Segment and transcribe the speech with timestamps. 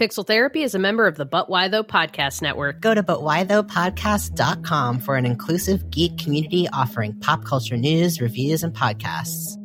[0.00, 2.80] Pixel Therapy is a member of the But Why Though Podcast Network.
[2.80, 9.58] Go to butwhythoughpodcast.com for an inclusive geek community offering pop culture news, reviews, and podcasts.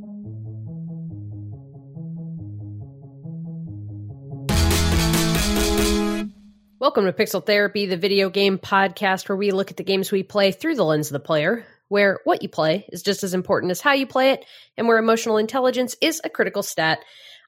[6.80, 10.24] Welcome to Pixel Therapy, the video game podcast where we look at the games we
[10.24, 13.72] play through the lens of the player, where what you play is just as important
[13.72, 14.44] as how you play it,
[14.76, 17.00] and where emotional intelligence is a critical stat.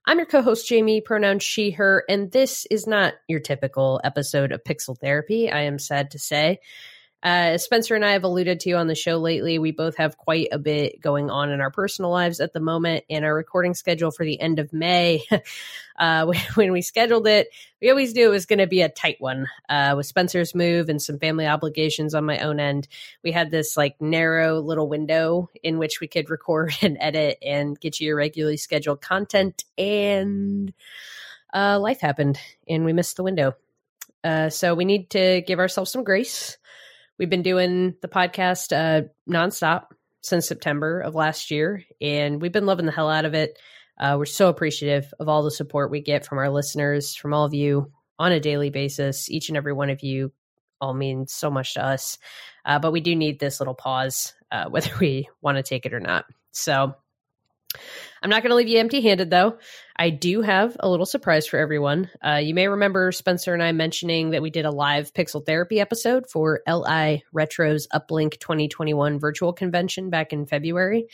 [0.09, 4.53] I'm your co host, Jamie, pronoun she, her, and this is not your typical episode
[4.53, 6.61] of Pixel Therapy, I am sad to say.
[7.23, 10.49] Uh, Spencer and I have alluded to on the show lately, we both have quite
[10.51, 14.11] a bit going on in our personal lives at the moment, and our recording schedule
[14.11, 15.23] for the end of May,
[15.99, 17.49] uh, when we scheduled it,
[17.81, 19.47] we always knew it was going to be a tight one.
[19.67, 22.87] Uh, with Spencer's move and some family obligations on my own end,
[23.23, 27.79] we had this like narrow little window in which we could record and edit and
[27.79, 30.71] get you your regularly scheduled content, and
[31.51, 32.39] uh, life happened,
[32.69, 33.55] and we missed the window.
[34.23, 36.57] Uh, so we need to give ourselves some grace
[37.19, 39.87] We've been doing the podcast uh, nonstop
[40.21, 43.57] since September of last year, and we've been loving the hell out of it.
[43.99, 47.43] Uh, we're so appreciative of all the support we get from our listeners, from all
[47.43, 49.31] of you on a daily basis.
[49.31, 50.31] Each and every one of you
[50.79, 52.19] all means so much to us.
[52.63, 55.93] Uh, but we do need this little pause, uh, whether we want to take it
[55.95, 56.25] or not.
[56.51, 56.93] So
[58.21, 59.57] I'm not going to leave you empty handed, though.
[59.99, 62.11] I do have a little surprise for everyone.
[62.23, 65.79] Uh, you may remember Spencer and I mentioning that we did a live pixel therapy
[65.79, 71.07] episode for LI Retro's Uplink 2021 virtual convention back in February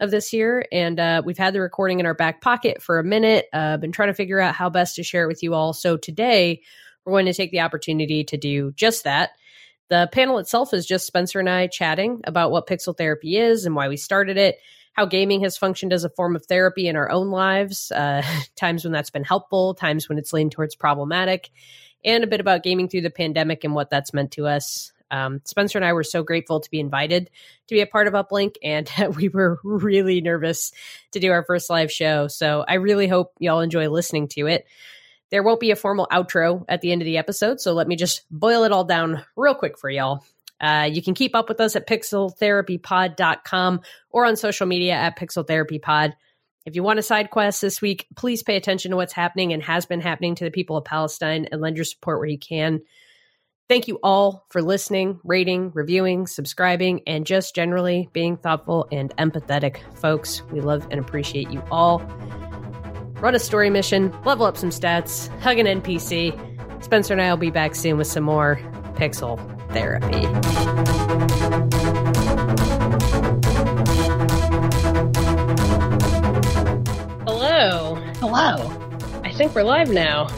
[0.00, 0.66] of this year.
[0.72, 3.46] And uh, we've had the recording in our back pocket for a minute.
[3.52, 5.72] Uh, been trying to figure out how best to share it with you all.
[5.72, 6.62] So today,
[7.04, 9.30] we're going to take the opportunity to do just that.
[9.90, 13.76] The panel itself is just Spencer and I chatting about what pixel therapy is and
[13.76, 14.56] why we started it
[14.94, 18.22] how gaming has functioned as a form of therapy in our own lives, uh,
[18.56, 21.50] times when that's been helpful, times when it's leaned towards problematic,
[22.04, 24.92] and a bit about gaming through the pandemic and what that's meant to us.
[25.10, 27.30] Um, Spencer and I were so grateful to be invited
[27.68, 30.72] to be a part of Uplink, and we were really nervous
[31.12, 32.28] to do our first live show.
[32.28, 34.66] So I really hope y'all enjoy listening to it.
[35.30, 37.96] There won't be a formal outro at the end of the episode, so let me
[37.96, 40.24] just boil it all down real quick for y'all.
[40.64, 46.14] Uh, you can keep up with us at pixeltherapypod.com or on social media at pixeltherapypod.
[46.64, 49.62] If you want a side quest this week, please pay attention to what's happening and
[49.62, 52.80] has been happening to the people of Palestine and lend your support where you can.
[53.68, 59.80] Thank you all for listening, rating, reviewing, subscribing, and just generally being thoughtful and empathetic,
[59.98, 60.42] folks.
[60.50, 61.98] We love and appreciate you all.
[63.20, 66.82] Run a story mission, level up some stats, hug an NPC.
[66.82, 68.58] Spencer and I will be back soon with some more
[68.94, 70.24] Pixel therapy.
[77.26, 77.96] Hello.
[78.20, 79.20] Hello.
[79.24, 80.28] I think we're live now.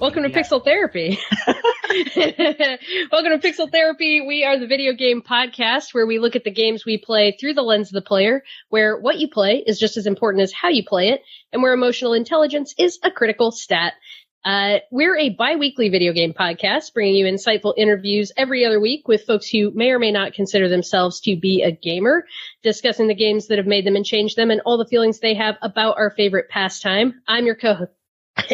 [0.00, 0.36] Welcome to yeah.
[0.36, 1.16] Pixel Therapy.
[3.12, 4.20] Welcome to Pixel Therapy.
[4.20, 7.54] We are the video game podcast where we look at the games we play through
[7.54, 10.70] the lens of the player, where what you play is just as important as how
[10.70, 11.22] you play it,
[11.52, 13.92] and where emotional intelligence is a critical stat.
[14.44, 19.24] Uh, we're a bi-weekly video game podcast bringing you insightful interviews every other week with
[19.24, 22.26] folks who may or may not consider themselves to be a gamer,
[22.62, 25.34] discussing the games that have made them and changed them and all the feelings they
[25.34, 27.22] have about our favorite pastime.
[27.28, 27.92] I'm your co-host.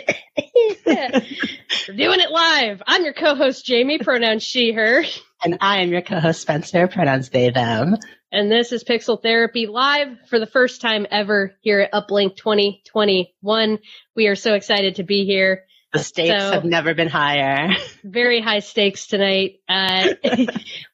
[0.86, 2.82] We're doing it live.
[2.86, 5.04] I'm your co-host Jamie, pronouns she, her.
[5.42, 7.96] And I am your co-host Spencer, pronouns they, them.
[8.30, 13.78] And this is Pixel Therapy live for the first time ever here at Uplink 2021.
[14.14, 15.64] We are so excited to be here.
[15.92, 17.74] The stakes so, have never been higher.
[18.04, 19.60] Very high stakes tonight.
[19.68, 20.08] Uh,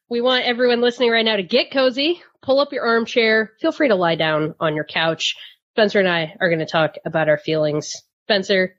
[0.08, 3.88] we want everyone listening right now to get cozy, pull up your armchair, feel free
[3.88, 5.36] to lie down on your couch.
[5.72, 8.02] Spencer and I are going to talk about our feelings.
[8.26, 8.76] Spencer,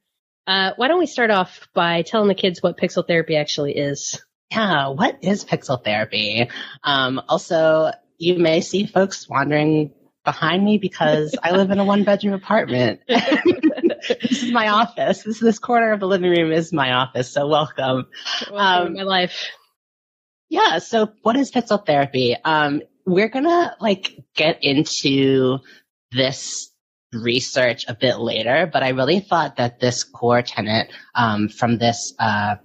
[0.48, 4.22] uh, why don't we start off by telling the kids what pixel therapy actually is?
[4.52, 6.50] Yeah, what is pixel therapy?
[6.84, 9.92] Um, also, you may see folks wandering
[10.24, 13.02] behind me because I live in a one bedroom apartment.
[14.08, 15.24] this is my office.
[15.24, 17.32] This this corner of the living room is my office.
[17.32, 18.08] So welcome.
[18.52, 19.50] Welcome um, my life.
[20.50, 20.80] Yeah.
[20.80, 22.36] So what is pixel therapy?
[22.44, 25.60] Um, we're gonna like get into
[26.12, 26.72] this
[27.14, 32.14] research a bit later, but I really thought that this core tenet um, from this
[32.20, 32.56] uh,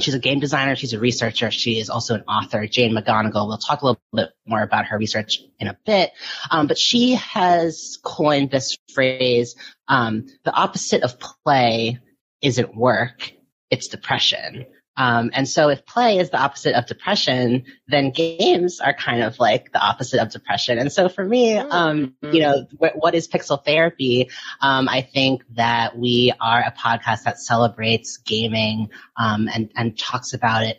[0.00, 0.74] She's a game designer.
[0.74, 1.52] She's a researcher.
[1.52, 3.46] She is also an author, Jane McGonigal.
[3.46, 6.10] We'll talk a little bit more about her research in a bit.
[6.50, 9.54] Um, but she has coined this phrase,
[9.86, 12.00] um, the opposite of play
[12.42, 13.32] isn't work,
[13.70, 14.66] it's depression.
[14.96, 19.38] Um, and so if play is the opposite of depression, then games are kind of
[19.38, 20.78] like the opposite of depression.
[20.78, 24.30] And so for me, um, you know, wh- what is pixel therapy?
[24.60, 30.32] Um, I think that we are a podcast that celebrates gaming, um, and, and talks
[30.32, 30.78] about it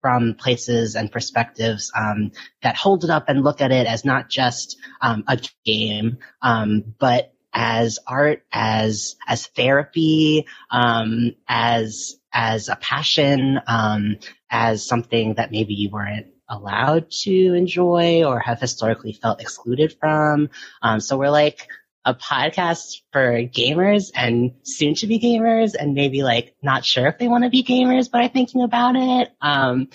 [0.00, 2.30] from places and perspectives um,
[2.62, 6.94] that hold it up and look at it as not just um, a game, um,
[7.00, 14.18] but as art, as as therapy, um, as as a passion, um,
[14.50, 20.50] as something that maybe you weren't allowed to enjoy or have historically felt excluded from.
[20.82, 21.66] Um, so we're like
[22.04, 27.18] a podcast for gamers and soon to be gamers and maybe like not sure if
[27.18, 29.32] they want to be gamers, but are thinking about it.
[29.40, 29.88] Um,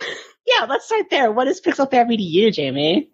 [0.46, 1.30] yeah, let's start there.
[1.30, 3.10] What is pixel therapy to you, Jamie?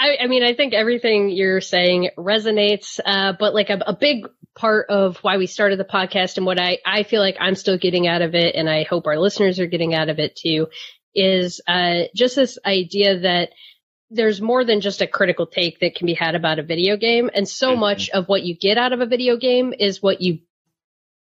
[0.00, 4.26] I, I mean, I think everything you're saying resonates, uh, but like a, a big
[4.56, 7.76] part of why we started the podcast and what I, I feel like I'm still
[7.76, 10.68] getting out of it, and I hope our listeners are getting out of it too,
[11.14, 13.50] is uh, just this idea that
[14.08, 17.30] there's more than just a critical take that can be had about a video game.
[17.32, 17.80] And so mm-hmm.
[17.80, 20.38] much of what you get out of a video game is what you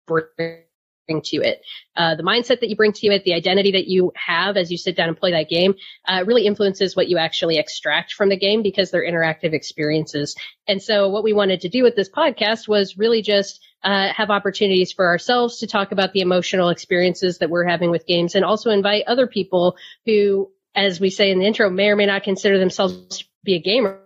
[0.08, 0.65] bring
[1.08, 1.62] to it.
[1.96, 4.76] Uh, the mindset that you bring to it, the identity that you have as you
[4.76, 5.74] sit down and play that game,
[6.06, 10.36] uh, really influences what you actually extract from the game because they're interactive experiences.
[10.66, 14.30] And so what we wanted to do with this podcast was really just uh, have
[14.30, 18.44] opportunities for ourselves to talk about the emotional experiences that we're having with games and
[18.44, 22.22] also invite other people who as we say in the intro, may or may not
[22.22, 23.98] consider themselves to be a gamer,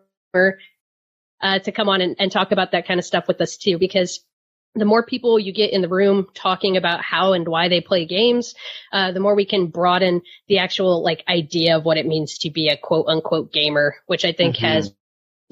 [1.43, 3.77] uh, to come on and, and talk about that kind of stuff with us too,
[3.77, 4.21] because
[4.75, 8.07] the more people you get in the room talking about how and why they play
[8.07, 8.55] games,
[8.93, 12.51] uh, the more we can broaden the actual like idea of what it means to
[12.51, 14.67] be a quote unquote gamer, which I think mm-hmm.
[14.67, 14.93] has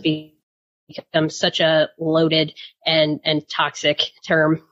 [0.01, 2.55] become such a loaded
[2.87, 4.63] and and toxic term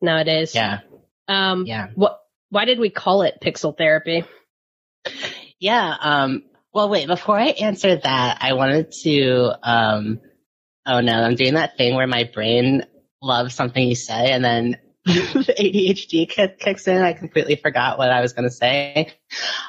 [0.00, 0.54] nowadays.
[0.54, 0.80] Yeah.
[1.28, 1.88] Um, yeah.
[1.94, 2.18] What?
[2.50, 4.24] Why did we call it pixel therapy?
[5.58, 5.96] Yeah.
[5.98, 10.20] Um, well, wait, before I answer that, I wanted to, um,
[10.84, 12.84] oh no, I'm doing that thing where my brain
[13.22, 16.28] loves something you say and then the ADHD
[16.58, 17.02] kicks in.
[17.02, 19.12] I completely forgot what I was going to say.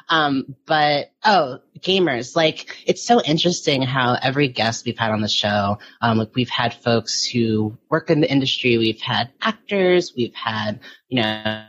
[0.08, 5.28] Um, but oh, gamers, like it's so interesting how every guest we've had on the
[5.28, 10.36] show, um, like we've had folks who work in the industry, we've had actors, we've
[10.36, 11.66] had, you know,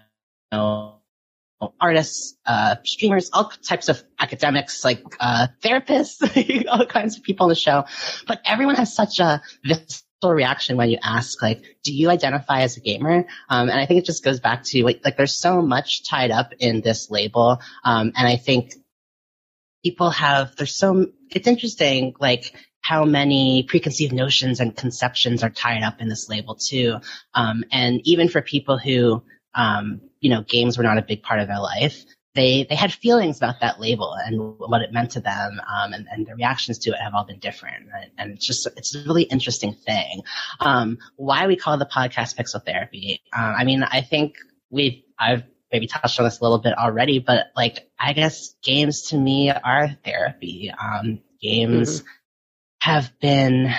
[1.80, 7.48] artists, uh, streamers, all types of academics, like uh, therapists, all kinds of people on
[7.48, 7.84] the show.
[8.26, 9.40] But everyone has such a
[10.32, 13.26] reaction when you ask, like, do you identify as a gamer?
[13.48, 16.30] Um, and I think it just goes back to like, like there's so much tied
[16.30, 18.74] up in this label, um, and I think
[19.84, 25.82] people have there's so it's interesting, like how many preconceived notions and conceptions are tied
[25.82, 26.98] up in this label too.
[27.32, 29.22] Um, and even for people who
[29.54, 32.04] um, you know, games were not a big part of their life.
[32.34, 35.60] They, they had feelings about that label and what it meant to them.
[35.60, 37.86] Um, and, and their reactions to it have all been different.
[37.92, 38.10] Right?
[38.18, 40.22] And it's just, it's a really interesting thing.
[40.60, 43.22] Um, why we call the podcast Pixel Therapy.
[43.32, 44.36] Um, I mean, I think
[44.70, 49.02] we've, I've maybe touched on this a little bit already, but like, I guess games
[49.10, 50.72] to me are therapy.
[50.76, 52.08] Um, games mm-hmm.
[52.80, 53.72] have been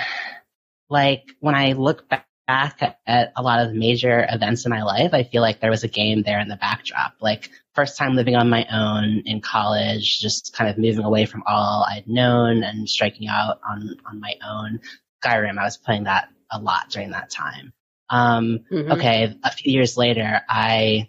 [0.88, 5.12] like, when I look back back at a lot of major events in my life,
[5.12, 7.14] I feel like there was a game there in the backdrop.
[7.20, 11.44] Like first time living on my own in college, just kind of moving away from
[11.46, 14.80] all I'd known and striking out on, on my own.
[15.22, 17.72] Skyrim, I was playing that a lot during that time.
[18.08, 18.92] Um, mm-hmm.
[18.92, 21.08] okay, a few years later, I,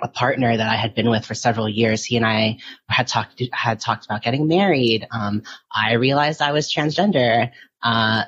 [0.00, 2.58] a partner that I had been with for several years, he and I
[2.88, 5.06] had talked, had talked about getting married.
[5.10, 5.42] Um,
[5.74, 7.50] I realized I was transgender.
[7.82, 8.24] Uh,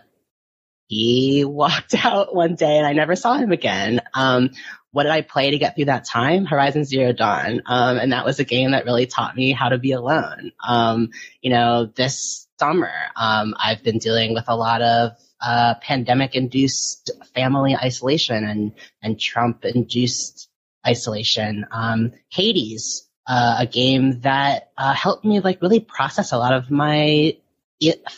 [0.87, 4.01] he walked out one day and I never saw him again.
[4.15, 4.51] Um,
[4.93, 6.47] what did I play to get through that time?
[6.47, 7.63] Horizon Zero Dawn.
[7.67, 10.53] Um, and that was a game that really taught me how to be alone.
[10.67, 16.35] Um, you know, this summer, um, I've been dealing with a lot of, uh, pandemic
[16.35, 20.49] induced family isolation and, and Trump induced
[20.87, 21.67] isolation.
[21.71, 26.71] Um, Hades, uh, a game that, uh, helped me like really process a lot of
[26.71, 27.37] my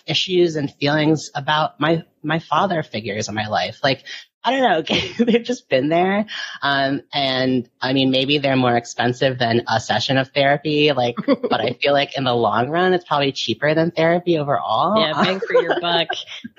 [0.07, 3.79] issues and feelings about my my father figures in my life.
[3.83, 4.05] Like
[4.45, 6.27] I don't know, they've just been there.
[6.63, 11.61] Um, and I mean, maybe they're more expensive than a session of therapy, like, but
[11.61, 14.99] I feel like in the long run, it's probably cheaper than therapy overall.
[15.01, 16.09] Yeah, bang for your buck.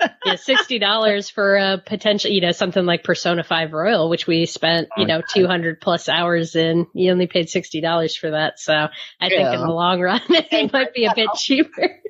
[0.24, 4.88] yeah, $60 for a potential, you know, something like Persona 5 Royal, which we spent,
[4.96, 6.86] you oh, know, 200 plus hours in.
[6.94, 8.58] You only paid $60 for that.
[8.58, 9.36] So I True.
[9.36, 12.00] think in the long run, it might be a bit cheaper.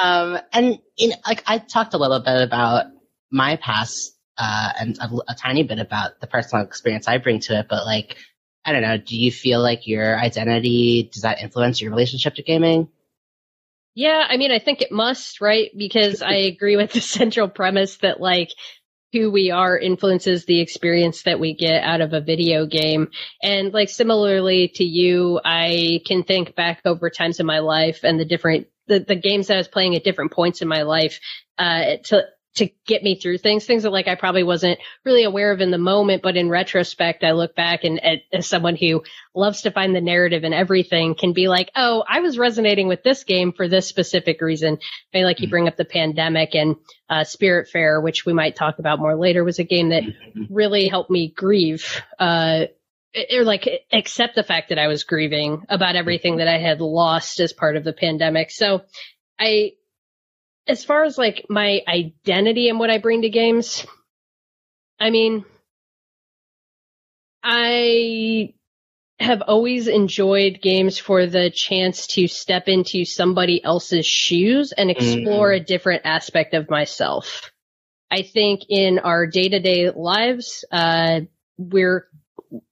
[0.00, 2.86] Um, and know, like I talked a little bit about
[3.30, 7.58] my past uh, and a, a tiny bit about the personal experience I bring to
[7.58, 8.16] it, but like,
[8.64, 12.42] I don't know, do you feel like your identity, does that influence your relationship to
[12.42, 12.88] gaming?
[13.94, 15.70] Yeah, I mean, I think it must, right?
[15.76, 18.50] Because I agree with the central premise that like
[19.12, 23.08] who we are influences the experience that we get out of a video game.
[23.42, 28.18] And like similarly to you, I can think back over times in my life and
[28.18, 31.20] the different the, the games that I was playing at different points in my life
[31.58, 32.24] uh, to
[32.54, 35.70] to get me through things, things that like I probably wasn't really aware of in
[35.70, 38.00] the moment, but in retrospect, I look back and,
[38.32, 39.02] as someone who
[39.34, 43.02] loves to find the narrative and everything can be like, oh, I was resonating with
[43.02, 44.74] this game for this specific reason.
[44.74, 45.50] I mean, like you mm-hmm.
[45.50, 46.76] bring up the pandemic and
[47.08, 50.54] uh, Spiritfarer, which we might talk about more later, was a game that mm-hmm.
[50.54, 52.02] really helped me grieve.
[52.18, 52.66] Uh,
[53.32, 57.40] or like accept the fact that I was grieving about everything that I had lost
[57.40, 58.50] as part of the pandemic.
[58.50, 58.82] So
[59.38, 59.72] I
[60.66, 63.84] as far as like my identity and what I bring to games,
[64.98, 65.44] I mean,
[67.42, 68.54] I
[69.18, 75.50] have always enjoyed games for the chance to step into somebody else's shoes and explore
[75.50, 75.62] mm-hmm.
[75.62, 77.50] a different aspect of myself.
[78.10, 81.20] I think in our day to day lives, uh,
[81.56, 82.08] we're,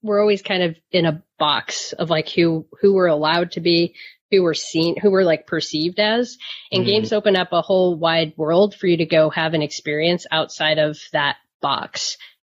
[0.02, 3.94] we're always kind of in a box of like who, who we're allowed to be,
[4.30, 6.36] who were seen, who were like perceived as.
[6.70, 9.62] And mm games open up a whole wide world for you to go have an
[9.62, 12.16] experience outside of that box.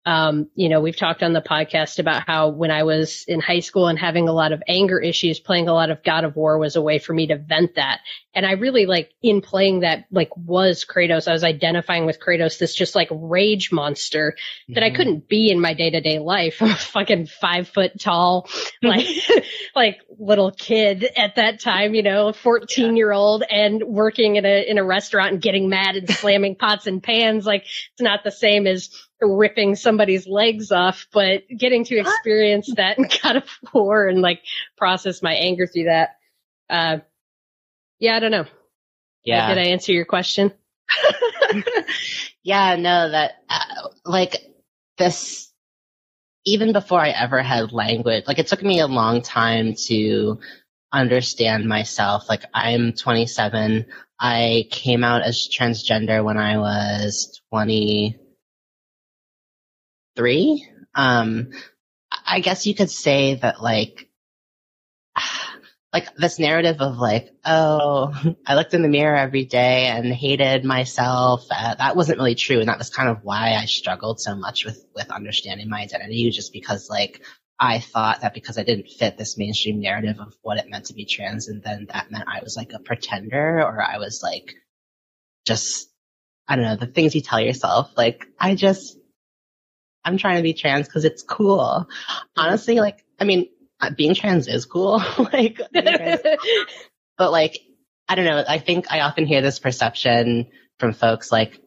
[0.07, 3.61] Um, you know, we've talked on the podcast about how when I was in high
[3.61, 6.59] school and having a lot of anger issues, playing a lot of God of War
[6.59, 8.01] was a way for me to vent that.
[8.33, 11.29] And I really like in playing that, like was Kratos.
[11.29, 14.75] I was identifying with Kratos, this just like rage monster mm-hmm.
[14.75, 14.97] that I mm-hmm.
[14.97, 16.59] couldn't be in my day to day life.
[16.63, 18.49] I'm a fucking five foot tall,
[18.83, 19.07] like,
[19.75, 24.67] like little kid at that time, you know, 14 year old and working in a,
[24.67, 27.45] in a restaurant and getting mad and slamming pots and pans.
[27.45, 28.89] Like it's not the same as
[29.21, 34.43] ripping somebody's legs off, but getting to experience that and God of War and like
[34.77, 36.17] process my anger through that.
[36.69, 36.99] Uh,
[37.99, 38.47] yeah, I don't know.
[39.25, 39.49] Yeah.
[39.49, 40.53] Did I answer your question?
[42.43, 44.37] yeah, no, that, uh, like
[44.97, 45.53] this,
[46.47, 50.41] even before I ever had language, like it took me a long time to
[50.93, 52.29] understand myself.
[52.29, 53.87] Like I'm 27.
[54.19, 58.19] I came out as transgender when I was 20,
[60.21, 60.69] three.
[60.95, 61.53] Um,
[62.27, 64.11] I guess you could say that like,
[65.95, 68.13] like this narrative of like, oh,
[68.47, 71.47] I looked in the mirror every day and hated myself.
[71.51, 72.59] Uh, that wasn't really true.
[72.61, 76.31] And that was kind of why I struggled so much with, with understanding my identity
[76.31, 77.23] just because like
[77.59, 80.95] I thought that because I didn't fit this mainstream narrative of what it meant to
[80.95, 84.55] be trans and then that meant I was like a pretender or I was like
[85.47, 85.89] just,
[86.47, 87.91] I don't know, the things you tell yourself.
[87.97, 89.00] Like I just,
[90.05, 91.89] I'm trying to be trans because it's cool.
[92.37, 93.49] Honestly, like, I mean,
[93.81, 94.99] uh, being trans is cool.
[95.19, 96.21] like, trans,
[97.19, 97.59] but like,
[98.09, 98.43] I don't know.
[98.47, 101.61] I think I often hear this perception from folks like,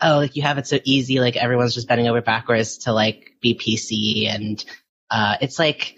[0.00, 1.20] oh, like you have it so easy.
[1.20, 4.28] Like everyone's just bending over backwards to like be PC.
[4.32, 4.64] And,
[5.10, 5.96] uh, it's like,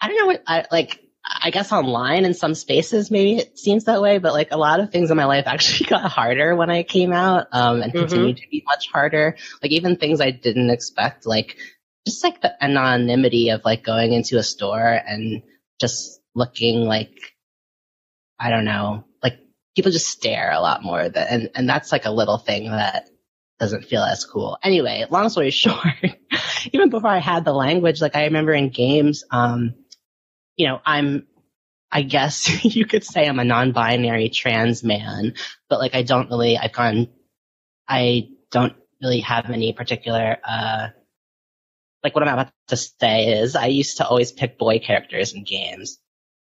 [0.00, 1.00] I don't know what I like.
[1.24, 4.80] I guess online in some spaces maybe it seems that way, but like a lot
[4.80, 8.00] of things in my life actually got harder when I came out, um, and mm-hmm.
[8.00, 9.36] continue to be much harder.
[9.62, 11.56] Like even things I didn't expect, like
[12.06, 15.42] just like the anonymity of like going into a store and
[15.80, 17.12] just looking like,
[18.38, 19.38] I don't know, like
[19.76, 23.08] people just stare a lot more that, and, and that's like a little thing that
[23.58, 24.58] doesn't feel as cool.
[24.62, 25.86] Anyway, long story short,
[26.72, 29.74] even before I had the language, like I remember in games, um,
[30.60, 31.26] you know, I'm,
[31.90, 35.32] I guess you could say I'm a non-binary trans man,
[35.70, 37.08] but like I don't really, I've gone,
[37.88, 40.88] I don't really have any particular, uh,
[42.04, 45.44] like what I'm about to say is I used to always pick boy characters in
[45.44, 45.98] games.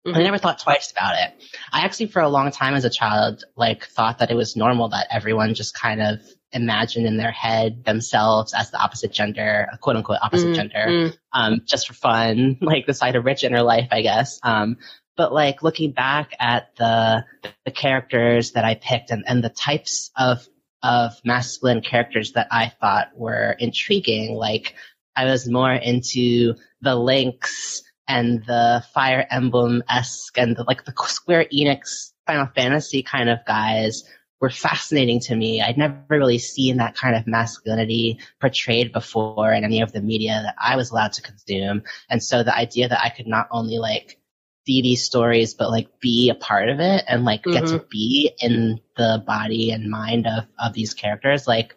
[0.04, 0.18] Mm-hmm.
[0.18, 1.32] I never thought twice about it.
[1.72, 4.88] I actually, for a long time as a child, like thought that it was normal
[4.88, 6.20] that everyone just kind of
[6.52, 10.54] imagined in their head themselves as the opposite gender, quote unquote opposite mm-hmm.
[10.54, 11.16] gender, mm.
[11.32, 14.38] um, just for fun, like the side of rich inner life, I guess.
[14.42, 14.76] Um,
[15.16, 17.24] but like looking back at the
[17.64, 20.46] the characters that I picked and, and the types of
[20.82, 24.74] of masculine characters that I thought were intriguing, like
[25.14, 30.94] I was more into the Links and the Fire Emblem esque and the, like the
[31.06, 34.04] Square Enix Final Fantasy kind of guys
[34.42, 35.62] were fascinating to me.
[35.62, 40.42] I'd never really seen that kind of masculinity portrayed before in any of the media
[40.44, 41.84] that I was allowed to consume.
[42.10, 44.18] And so the idea that I could not only like
[44.66, 47.52] see these stories, but like be a part of it and like mm-hmm.
[47.52, 47.86] get to mm-hmm.
[47.88, 51.76] be in the body and mind of, of these characters, like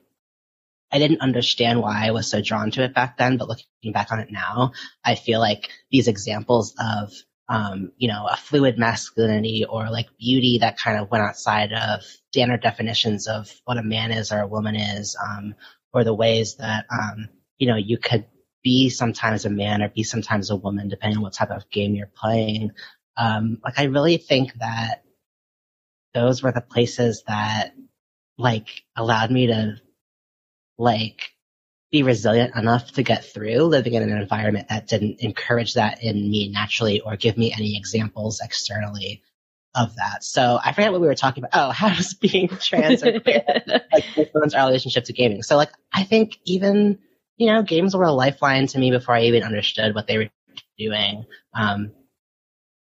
[0.91, 4.11] I didn't understand why I was so drawn to it back then, but looking back
[4.11, 4.71] on it now,
[5.03, 7.11] I feel like these examples of
[7.47, 12.03] um, you know, a fluid masculinity or like beauty that kind of went outside of
[12.31, 15.55] standard definitions of what a man is or a woman is, um,
[15.93, 18.25] or the ways that, um, you know, you could
[18.63, 21.93] be sometimes a man or be sometimes a woman, depending on what type of game
[21.93, 22.71] you're playing.
[23.15, 25.03] Um, like I really think that
[26.15, 27.73] those were the places that
[28.37, 29.75] like allowed me to
[30.77, 31.34] like
[31.91, 36.29] be resilient enough to get through living in an environment that didn't encourage that in
[36.29, 39.21] me naturally or give me any examples externally
[39.75, 40.23] of that.
[40.23, 41.51] So I forget what we were talking about.
[41.53, 45.43] Oh, how does being trans or queer like influence our relationship to gaming?
[45.43, 46.99] So like I think even
[47.37, 50.29] you know games were a lifeline to me before I even understood what they were
[50.77, 51.25] doing.
[51.53, 51.91] Um,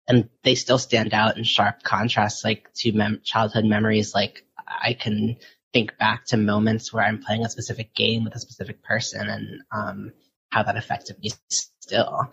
[0.08, 4.14] and they still stand out in sharp contrast, like to mem- childhood memories.
[4.14, 5.36] Like I can
[5.76, 9.60] think back to moments where I'm playing a specific game with a specific person and
[9.70, 10.12] um,
[10.48, 12.32] how that affected me still.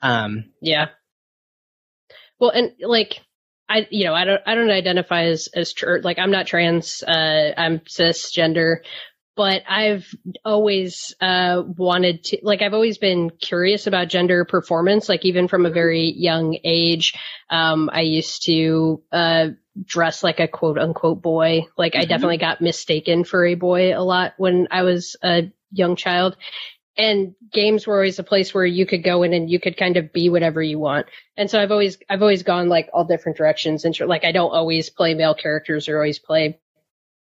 [0.00, 0.88] Um, yeah.
[2.40, 3.20] Well, and like
[3.68, 7.04] I, you know, I don't, I don't identify as as tr- like I'm not trans.
[7.04, 8.78] Uh, I'm cisgender,
[9.34, 10.06] but I've
[10.44, 15.64] always uh, wanted to, like, I've always been curious about gender performance, like, even from
[15.64, 17.14] a very young age.
[17.48, 19.48] Um, I used to uh,
[19.84, 21.66] dress like a quote unquote boy.
[21.78, 22.02] Like, mm-hmm.
[22.02, 26.36] I definitely got mistaken for a boy a lot when I was a young child.
[26.94, 29.96] And games were always a place where you could go in and you could kind
[29.96, 31.06] of be whatever you want.
[31.38, 33.86] And so I've always, I've always gone like all different directions.
[33.86, 36.60] And like, I don't always play male characters or always play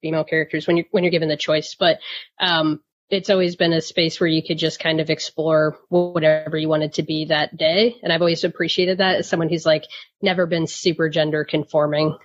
[0.00, 1.76] female characters when you're when you're given the choice.
[1.78, 1.98] But
[2.40, 6.68] um, it's always been a space where you could just kind of explore whatever you
[6.68, 7.96] wanted to be that day.
[8.02, 9.84] And I've always appreciated that as someone who's like
[10.20, 12.16] never been super gender conforming.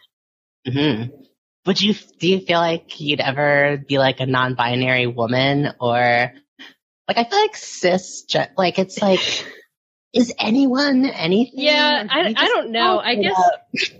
[0.67, 1.15] Mm-hmm.
[1.65, 6.33] Would you do you feel like you'd ever be like a non-binary woman or
[7.07, 8.25] like I feel like cis
[8.57, 9.45] like it's like
[10.13, 11.53] is anyone anything?
[11.55, 12.99] Yeah, I, I don't know.
[12.99, 13.91] I guess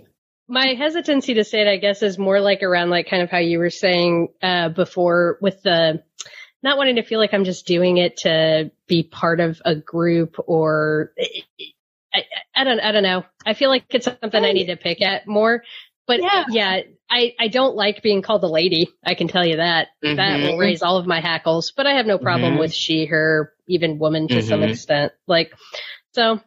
[0.48, 3.38] my hesitancy to say it, I guess, is more like around like kind of how
[3.38, 6.02] you were saying uh, before with the
[6.62, 10.36] not wanting to feel like I'm just doing it to be part of a group
[10.46, 11.12] or
[12.12, 13.24] I, I don't I don't know.
[13.44, 15.62] I feel like it's something I need to pick at more.
[16.06, 16.80] But yeah, yeah
[17.10, 18.90] I, I don't like being called a lady.
[19.04, 19.88] I can tell you that.
[20.04, 20.16] Mm-hmm.
[20.16, 21.72] That will raise all of my hackles.
[21.74, 22.60] But I have no problem mm-hmm.
[22.60, 24.48] with she, her, even woman to mm-hmm.
[24.48, 25.12] some extent.
[25.26, 25.52] Like,
[26.12, 26.40] so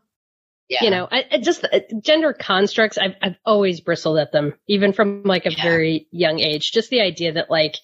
[0.69, 0.83] yeah.
[0.83, 2.97] You know, I, I just uh, gender constructs.
[2.97, 5.63] I've I've always bristled at them, even from like a yeah.
[5.63, 6.71] very young age.
[6.71, 7.75] Just the idea that like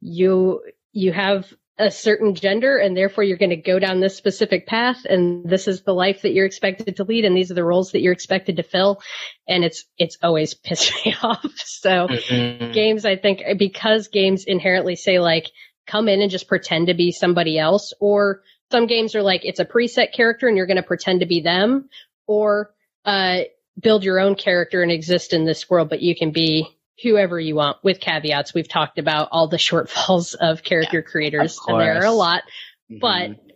[0.00, 4.66] you you have a certain gender and therefore you're going to go down this specific
[4.66, 7.64] path and this is the life that you're expected to lead and these are the
[7.64, 9.00] roles that you're expected to fill
[9.46, 12.72] and it's it's always pissed me off so mm-hmm.
[12.72, 15.50] games i think because games inherently say like
[15.86, 18.40] come in and just pretend to be somebody else or
[18.72, 21.40] some games are like it's a preset character and you're going to pretend to be
[21.40, 21.90] them
[22.26, 23.40] or uh,
[23.80, 27.54] build your own character and exist in this world, but you can be whoever you
[27.54, 28.54] want with caveats.
[28.54, 32.10] We've talked about all the shortfalls of character yeah, creators, of and there are a
[32.10, 32.42] lot.
[32.90, 32.98] Mm-hmm.
[33.00, 33.54] But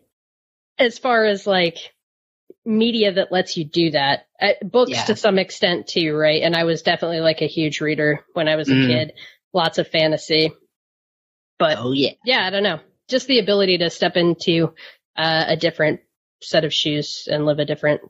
[0.78, 1.76] as far as like
[2.64, 5.04] media that lets you do that, uh, books yeah.
[5.04, 6.42] to some extent too, right?
[6.42, 8.86] And I was definitely like a huge reader when I was a mm.
[8.86, 9.12] kid,
[9.52, 10.52] lots of fantasy.
[11.58, 12.12] But oh, yeah.
[12.24, 12.80] yeah, I don't know.
[13.08, 14.74] Just the ability to step into
[15.16, 16.00] uh, a different
[16.42, 18.00] set of shoes and live a different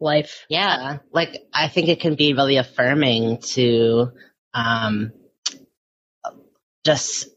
[0.00, 0.46] life.
[0.48, 0.98] Yeah.
[1.12, 4.12] Like I think it can be really affirming to
[4.54, 5.12] um
[6.84, 7.28] just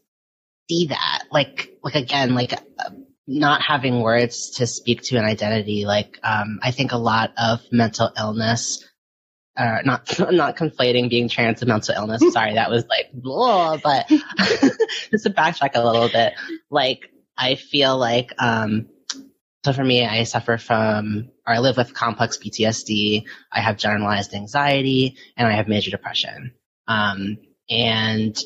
[0.70, 1.24] see that.
[1.30, 2.90] Like like again, like uh,
[3.26, 5.84] not having words to speak to an identity.
[5.84, 8.84] Like um I think a lot of mental illness
[9.56, 12.22] uh, not not conflating being trans and mental illness.
[12.32, 16.34] Sorry, that was like blah, but just to backtrack a little bit,
[16.70, 18.88] like I feel like um
[19.64, 23.24] so for me, I suffer from, or I live with complex PTSD.
[23.50, 26.52] I have generalized anxiety and I have major depression.
[26.86, 27.38] Um,
[27.70, 28.36] and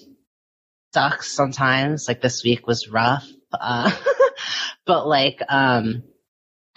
[0.95, 2.07] sucks sometimes.
[2.07, 3.29] Like this week was rough.
[3.53, 3.91] Uh,
[4.87, 6.05] but like, um,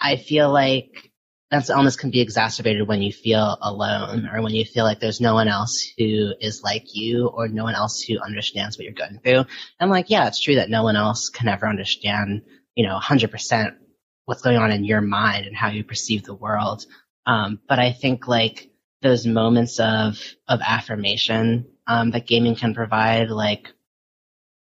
[0.00, 1.12] I feel like
[1.52, 5.20] mental illness can be exacerbated when you feel alone or when you feel like there's
[5.20, 8.92] no one else who is like you or no one else who understands what you're
[8.92, 9.44] going through.
[9.78, 12.42] And like, yeah, it's true that no one else can ever understand,
[12.74, 13.76] you know, 100%
[14.24, 16.86] what's going on in your mind and how you perceive the world.
[17.26, 23.30] Um, but I think like those moments of of affirmation um, that gaming can provide,
[23.30, 23.68] like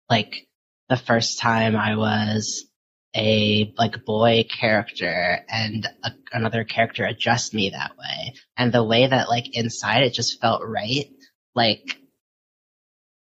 [0.09, 0.47] like
[0.89, 2.67] the first time I was
[3.15, 9.07] a like boy character and a, another character addressed me that way, and the way
[9.07, 11.11] that like inside it just felt right,
[11.55, 11.97] like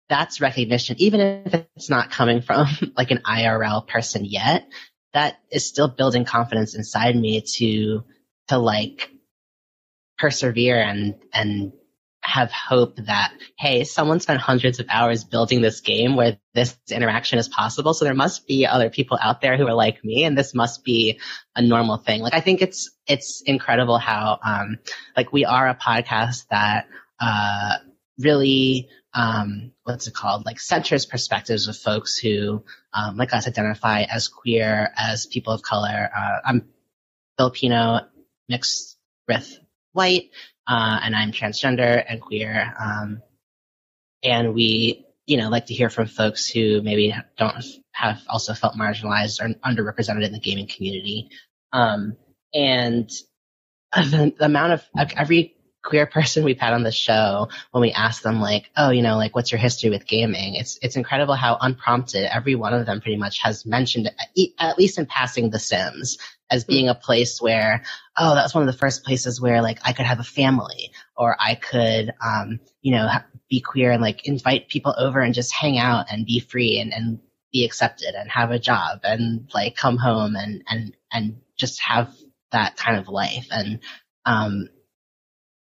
[0.09, 4.67] that's recognition, even if it's not coming from like an IRL person yet,
[5.15, 8.05] that is still building confidence inside me to,
[8.49, 9.11] to like
[10.19, 11.73] persevere and, and
[12.23, 17.39] have hope that, hey, someone spent hundreds of hours building this game where this interaction
[17.39, 17.95] is possible.
[17.95, 20.85] So there must be other people out there who are like me and this must
[20.85, 21.21] be
[21.57, 22.21] a normal thing.
[22.21, 24.79] Like I think it's, it's incredible how, um,
[25.17, 26.87] like we are a podcast that,
[27.19, 27.77] uh,
[28.19, 30.45] really, um, what's it called?
[30.45, 35.63] Like centers perspectives of folks who, um, like us identify as queer, as people of
[35.63, 36.11] color.
[36.17, 36.69] Uh, I'm
[37.37, 38.01] Filipino
[38.49, 39.59] mixed with
[39.93, 40.31] white
[40.67, 42.75] uh, and I'm transgender and queer.
[42.79, 43.23] Um,
[44.23, 48.75] and we, you know, like to hear from folks who maybe don't have also felt
[48.75, 51.31] marginalized or underrepresented in the gaming community.
[51.73, 52.17] Um,
[52.55, 53.11] and
[53.95, 55.58] the, the amount of like, every
[55.89, 59.17] queer person we've had on the show when we ask them like, oh, you know,
[59.17, 60.55] like what's your history with gaming?
[60.55, 64.11] It's it's incredible how unprompted every one of them pretty much has mentioned
[64.59, 66.19] at least in passing The Sims
[66.51, 67.83] as being a place where,
[68.19, 71.35] oh, that's one of the first places where like I could have a family or
[71.41, 73.09] I could, um, you know,
[73.49, 76.93] be queer and like invite people over and just hang out and be free and,
[76.93, 77.19] and
[77.51, 82.15] be accepted and have a job and like come home and, and, and just have
[82.53, 83.47] that kind of life.
[83.51, 83.81] And,
[84.27, 84.69] um,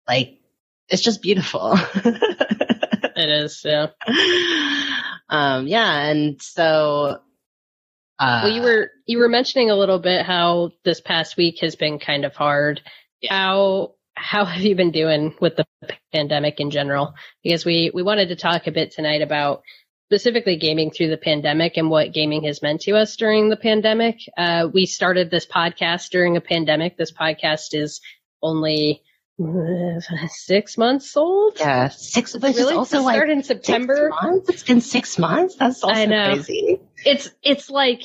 [0.07, 0.39] like,
[0.89, 1.73] it's just beautiful.
[1.95, 3.87] it is, yeah.
[5.29, 6.07] Um, yeah.
[6.07, 7.21] And so,
[8.19, 11.75] uh, well, you were you were mentioning a little bit how this past week has
[11.75, 12.81] been kind of hard.
[13.21, 13.33] Yeah.
[13.33, 15.65] How how have you been doing with the
[16.11, 17.13] pandemic in general?
[17.43, 19.63] Because we we wanted to talk a bit tonight about
[20.09, 24.17] specifically gaming through the pandemic and what gaming has meant to us during the pandemic.
[24.37, 26.97] Uh, we started this podcast during a pandemic.
[26.97, 28.01] This podcast is
[28.43, 29.01] only
[30.29, 31.57] six months old.
[31.59, 32.35] Yeah, six.
[32.35, 34.09] But really, also to start like in September.
[34.21, 34.49] months.
[34.49, 35.55] It's been six months.
[35.55, 36.33] That's also I know.
[36.33, 36.79] crazy.
[37.05, 38.01] It's it's like,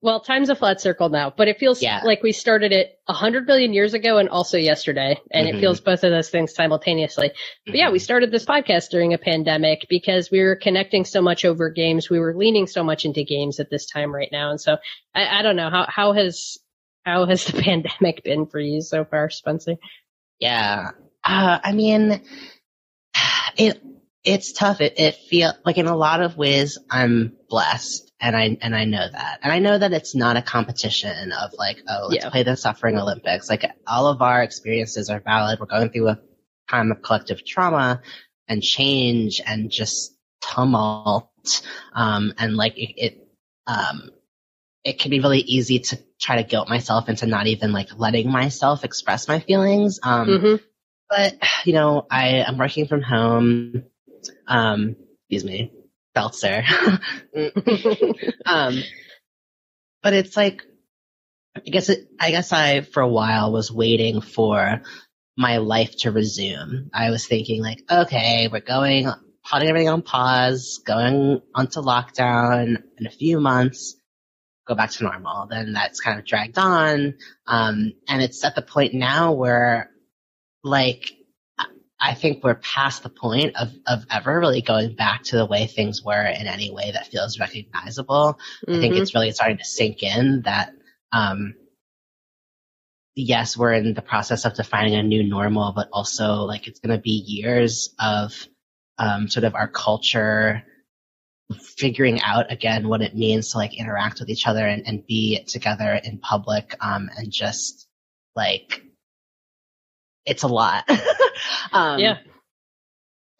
[0.00, 2.02] well, time's a flat circle now, but it feels yeah.
[2.04, 5.56] like we started it a hundred billion years ago and also yesterday, and mm-hmm.
[5.56, 7.28] it feels both of those things simultaneously.
[7.28, 7.72] Mm-hmm.
[7.72, 11.44] But yeah, we started this podcast during a pandemic because we were connecting so much
[11.44, 12.10] over games.
[12.10, 14.76] We were leaning so much into games at this time right now, and so
[15.14, 16.58] I, I don't know how how has
[17.04, 19.76] how has the pandemic been for you so far, Spencer?
[20.38, 20.90] Yeah.
[21.24, 22.22] Uh, I mean,
[23.56, 23.82] it,
[24.24, 24.80] it's tough.
[24.80, 28.84] It, it feel like in a lot of ways I'm blessed and I, and I
[28.84, 29.40] know that.
[29.42, 32.30] And I know that it's not a competition of like, oh, let's yeah.
[32.30, 33.48] play the suffering Olympics.
[33.48, 35.60] Like all of our experiences are valid.
[35.60, 36.20] We're going through a
[36.68, 38.02] time of collective trauma
[38.48, 41.30] and change and just tumult.
[41.94, 43.28] Um, and like it, it
[43.66, 44.10] um,
[44.86, 48.30] it can be really easy to try to guilt myself into not even like letting
[48.30, 49.98] myself express my feelings.
[50.00, 50.64] Um, mm-hmm.
[51.10, 53.82] but you know, I am working from home.
[54.46, 54.94] Um,
[55.28, 55.72] excuse me,
[56.16, 56.62] Belzer.
[58.46, 58.80] um,
[60.04, 60.62] but it's like,
[61.56, 64.82] I guess it, I guess I, for a while was waiting for
[65.36, 66.90] my life to resume.
[66.94, 69.10] I was thinking like, okay, we're going,
[69.50, 73.96] putting everything on pause, going onto lockdown in a few months
[74.66, 75.46] go back to normal.
[75.46, 77.14] Then that's kind of dragged on.
[77.46, 79.90] Um, and it's at the point now where
[80.62, 81.12] like,
[81.98, 85.66] I think we're past the point of, of ever really going back to the way
[85.66, 88.38] things were in any way that feels recognizable.
[88.66, 88.74] Mm-hmm.
[88.74, 89.02] I think mm-hmm.
[89.02, 90.72] it's really starting to sink in that,
[91.12, 91.54] um,
[93.14, 96.94] yes, we're in the process of defining a new normal, but also like it's going
[96.94, 98.46] to be years of,
[98.98, 100.64] um, sort of our culture
[101.54, 105.42] figuring out again what it means to like interact with each other and, and be
[105.46, 107.86] together in public um, and just
[108.34, 108.82] like
[110.24, 110.88] it's a lot.
[111.70, 112.18] Um, yeah.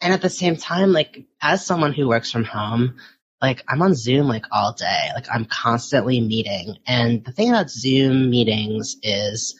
[0.01, 2.97] and at the same time like as someone who works from home
[3.41, 5.09] like i'm on zoom like all day.
[5.15, 6.77] Like i'm constantly meeting.
[6.85, 9.59] And the thing about zoom meetings is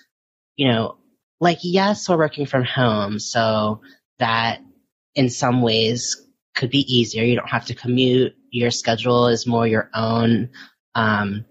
[0.56, 0.98] you know
[1.40, 3.82] like yes we're working from home so
[4.20, 4.62] that
[5.16, 6.27] in some ways
[6.58, 7.24] could be easier.
[7.24, 8.36] You don't have to commute.
[8.52, 10.50] Your schedule is more your own.
[10.96, 11.46] Um,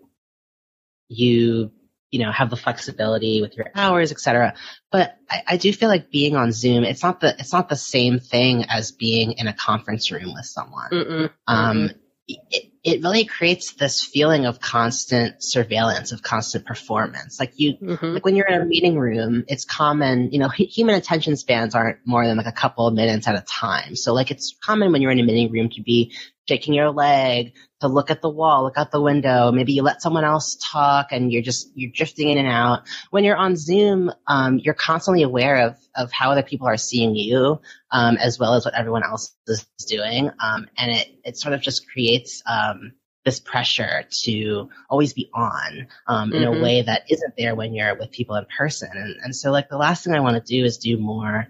[1.09, 1.71] you,
[2.11, 4.55] you know, have the flexibility with your hours, etc.
[4.91, 7.77] But I, I, do feel like being on Zoom, it's not the, it's not the
[7.77, 10.91] same thing as being in a conference room with someone.
[10.91, 11.95] Mm-mm, um, mm-mm.
[12.29, 17.41] It, it really creates this feeling of constant surveillance, of constant performance.
[17.41, 18.07] Like you, mm-hmm.
[18.15, 21.99] like when you're in a meeting room, it's common, you know, human attention spans aren't
[22.05, 23.97] more than like a couple of minutes at a time.
[23.97, 26.13] So like it's common when you're in a meeting room to be
[26.49, 29.53] shaking your leg, to look at the wall, look out the window.
[29.53, 32.83] Maybe you let someone else talk and you're just, you're drifting in and out.
[33.11, 37.15] When you're on Zoom, um, you're constantly aware of, of how other people are seeing
[37.15, 40.31] you, um, as well as what everyone else is doing.
[40.41, 42.93] Um, and it, it sort of just creates, um,
[43.27, 46.61] this pressure to always be on um, in mm-hmm.
[46.61, 48.89] a way that isn't there when you're with people in person.
[48.95, 51.49] And, and so, like, the last thing I want to do is do more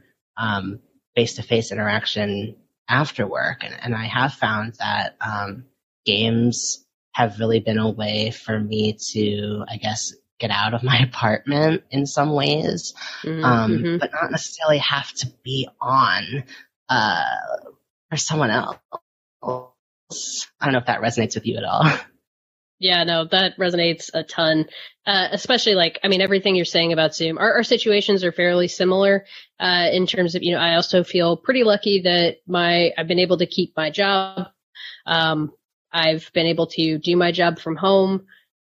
[1.15, 2.57] face to face interaction
[2.89, 3.65] after work.
[3.65, 5.65] And, and I have found that um,
[6.05, 10.99] games have really been a way for me to, I guess, get out of my
[10.99, 13.45] apartment in some ways, mm-hmm.
[13.45, 13.99] um, mm-hmm.
[13.99, 16.45] but not necessarily have to be on
[16.89, 17.25] uh,
[18.11, 18.77] for someone else.
[19.43, 21.85] I don't know if that resonates with you at all.
[22.79, 24.67] Yeah, no, that resonates a ton.
[25.07, 28.69] Uh, especially like, I mean, everything you're saying about Zoom, our, our situations are fairly
[28.69, 29.25] similar,
[29.59, 33.21] uh, in terms of, you know, I also feel pretty lucky that my, I've been
[33.21, 34.49] able to keep my job.
[35.07, 35.53] Um,
[35.93, 38.27] I've been able to do my job from home.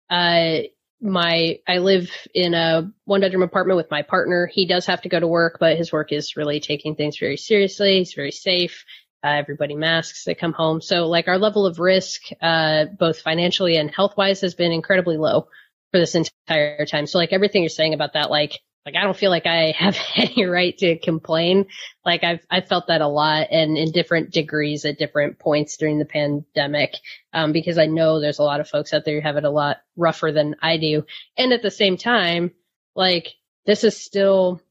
[0.09, 0.61] Uh,
[1.03, 4.47] my, I live in a one bedroom apartment with my partner.
[4.47, 7.37] He does have to go to work, but his work is really taking things very
[7.37, 7.99] seriously.
[7.99, 8.85] He's very safe
[9.23, 10.81] uh, everybody masks they come home.
[10.81, 15.17] So like our level of risk, uh, both financially and health wise has been incredibly
[15.17, 15.49] low
[15.93, 17.07] for this entire time.
[17.07, 19.97] So like everything you're saying about that, like, like I don't feel like I have
[20.17, 21.67] any right to complain.
[22.05, 25.99] Like I've, I felt that a lot and in different degrees at different points during
[25.99, 26.95] the pandemic.
[27.33, 29.51] Um, because I know there's a lot of folks out there who have it a
[29.51, 31.05] lot rougher than I do.
[31.37, 32.53] And at the same time,
[32.97, 33.35] like
[33.67, 34.63] this is still,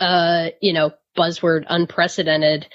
[0.00, 2.66] uh, you know, buzzword unprecedented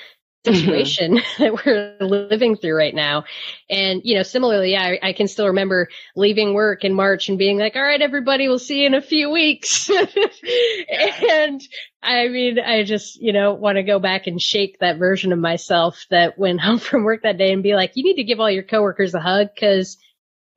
[0.46, 0.58] Mm-hmm.
[0.58, 3.24] situation that we're living through right now.
[3.70, 7.60] And, you know, similarly, I, I can still remember leaving work in March and being
[7.60, 9.90] like, all right, everybody, we'll see you in a few weeks.
[9.90, 11.62] and
[12.02, 15.40] I mean, I just, you know, want to go back and shake that version of
[15.40, 18.42] myself that went home from work that day and be like, you need to give
[18.42, 19.98] all your coworkers a hug because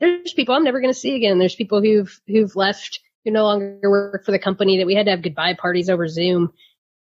[0.00, 1.38] there's people I'm never going to see again.
[1.38, 5.06] There's people who've, who've left who no longer work for the company that we had
[5.06, 6.52] to have goodbye parties over Zoom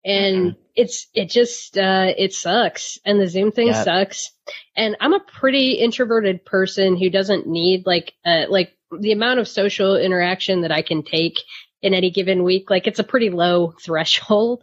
[0.05, 0.61] and mm-hmm.
[0.75, 3.85] it's it just uh it sucks and the zoom thing yep.
[3.85, 4.33] sucks
[4.77, 9.49] and i'm a pretty introverted person who doesn't need like uh like the amount of
[9.49, 11.39] social interaction that i can take
[11.83, 14.63] in any given week like it's a pretty low threshold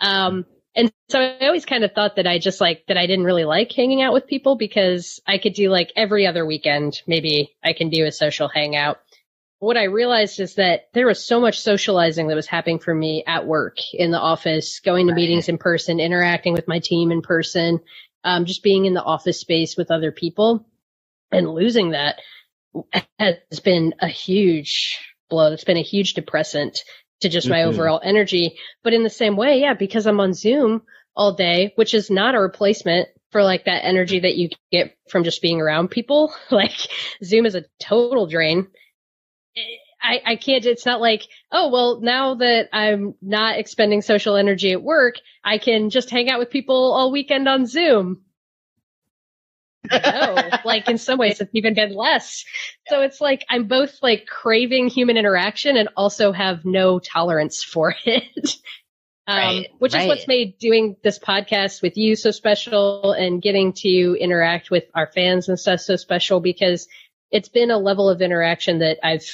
[0.00, 0.44] um
[0.76, 3.44] and so I always kind of thought that I just like that I didn't really
[3.44, 7.74] like hanging out with people because I could do like every other weekend, maybe I
[7.74, 8.98] can do a social hangout
[9.64, 13.24] what I realized is that there was so much socializing that was happening for me
[13.26, 15.20] at work, in the office, going to right.
[15.20, 17.80] meetings in person, interacting with my team in person,
[18.24, 20.66] um, just being in the office space with other people
[21.32, 22.20] and losing that
[23.18, 24.98] has been a huge
[25.30, 25.52] blow.
[25.52, 26.80] It's been a huge depressant
[27.20, 27.70] to just my mm-hmm.
[27.70, 28.58] overall energy.
[28.82, 30.82] But in the same way, yeah, because I'm on Zoom
[31.16, 35.24] all day, which is not a replacement for like that energy that you get from
[35.24, 36.34] just being around people.
[36.50, 36.76] Like
[37.22, 38.68] Zoom is a total drain.
[40.02, 44.72] I, I can't, it's not like, oh, well, now that I'm not expending social energy
[44.72, 48.22] at work, I can just hang out with people all weekend on Zoom.
[49.90, 52.44] no, like in some ways it's even been less.
[52.88, 57.94] So it's like I'm both like craving human interaction and also have no tolerance for
[58.04, 58.56] it.
[59.26, 60.02] um, right, which right.
[60.02, 64.84] is what's made doing this podcast with you so special and getting to interact with
[64.94, 66.88] our fans and stuff so special because
[67.34, 69.28] it's been a level of interaction that I've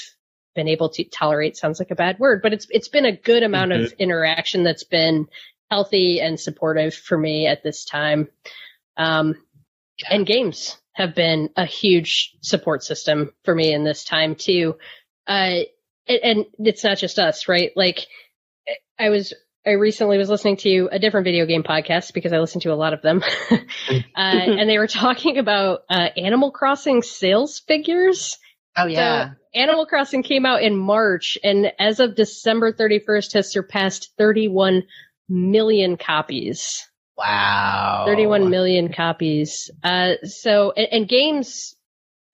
[0.54, 3.42] been able to tolerate sounds like a bad word, but it's it's been a good
[3.42, 3.84] amount mm-hmm.
[3.84, 5.28] of interaction that's been
[5.70, 8.28] healthy and supportive for me at this time.
[8.96, 9.36] Um,
[9.98, 10.14] yeah.
[10.14, 14.76] and games have been a huge support system for me in this time too.
[15.26, 15.60] Uh,
[16.08, 17.70] and, and it's not just us, right?
[17.76, 18.06] Like
[18.98, 19.34] I was
[19.70, 22.74] I recently was listening to a different video game podcast because I listen to a
[22.74, 23.22] lot of them.
[23.52, 23.56] uh,
[24.16, 28.36] and they were talking about uh, Animal Crossing sales figures.
[28.76, 29.28] Oh, yeah.
[29.28, 34.82] So Animal Crossing came out in March and as of December 31st has surpassed 31
[35.28, 36.90] million copies.
[37.16, 38.06] Wow.
[38.08, 39.70] 31 million copies.
[39.84, 41.76] Uh, so, and, and games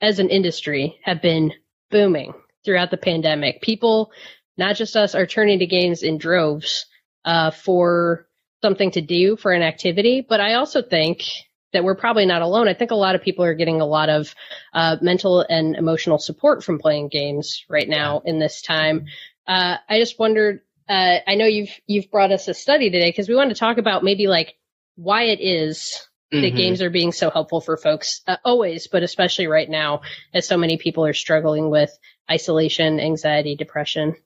[0.00, 1.52] as an industry have been
[1.90, 2.32] booming
[2.64, 3.60] throughout the pandemic.
[3.60, 4.10] People,
[4.56, 6.86] not just us, are turning to games in droves
[7.26, 8.26] uh, for
[8.62, 10.24] something to do for an activity.
[10.26, 11.24] But I also think
[11.72, 12.68] that we're probably not alone.
[12.68, 14.34] I think a lot of people are getting a lot of
[14.72, 19.06] uh, mental and emotional support from playing games right now in this time.
[19.46, 20.60] Uh, I just wondered.
[20.88, 23.78] Uh, I know you've you've brought us a study today because we wanted to talk
[23.78, 24.54] about maybe like
[24.94, 26.56] why it is that mm-hmm.
[26.56, 30.00] games are being so helpful for folks uh, always, but especially right now
[30.34, 31.90] as so many people are struggling with
[32.30, 34.16] isolation, anxiety, depression.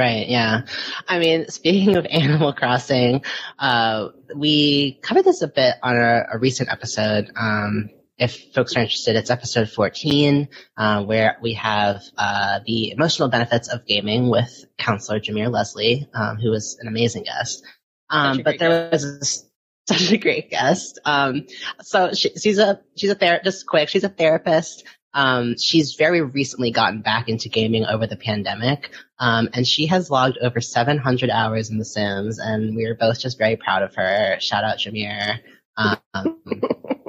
[0.00, 0.62] Right, yeah.
[1.06, 3.22] I mean, speaking of Animal Crossing,
[3.58, 8.80] uh, we covered this a bit on a, a recent episode, um, if folks are
[8.80, 14.64] interested, it's episode 14, uh, where we have uh, the emotional benefits of gaming with
[14.78, 17.62] counselor Jameer Leslie, um, who was an amazing guest.
[18.08, 19.04] Um, but there guest.
[19.04, 19.50] was
[19.88, 20.98] such a great guest.
[21.04, 21.46] Um,
[21.82, 23.44] so she, she's a she's a therapist.
[23.44, 24.84] Just quick, she's a therapist.
[25.12, 30.10] Um, she's very recently gotten back into gaming over the pandemic, um, and she has
[30.10, 33.94] logged over 700 hours in The Sims, and we are both just very proud of
[33.96, 34.36] her.
[34.40, 35.40] Shout out Jameer.
[35.76, 35.98] Um,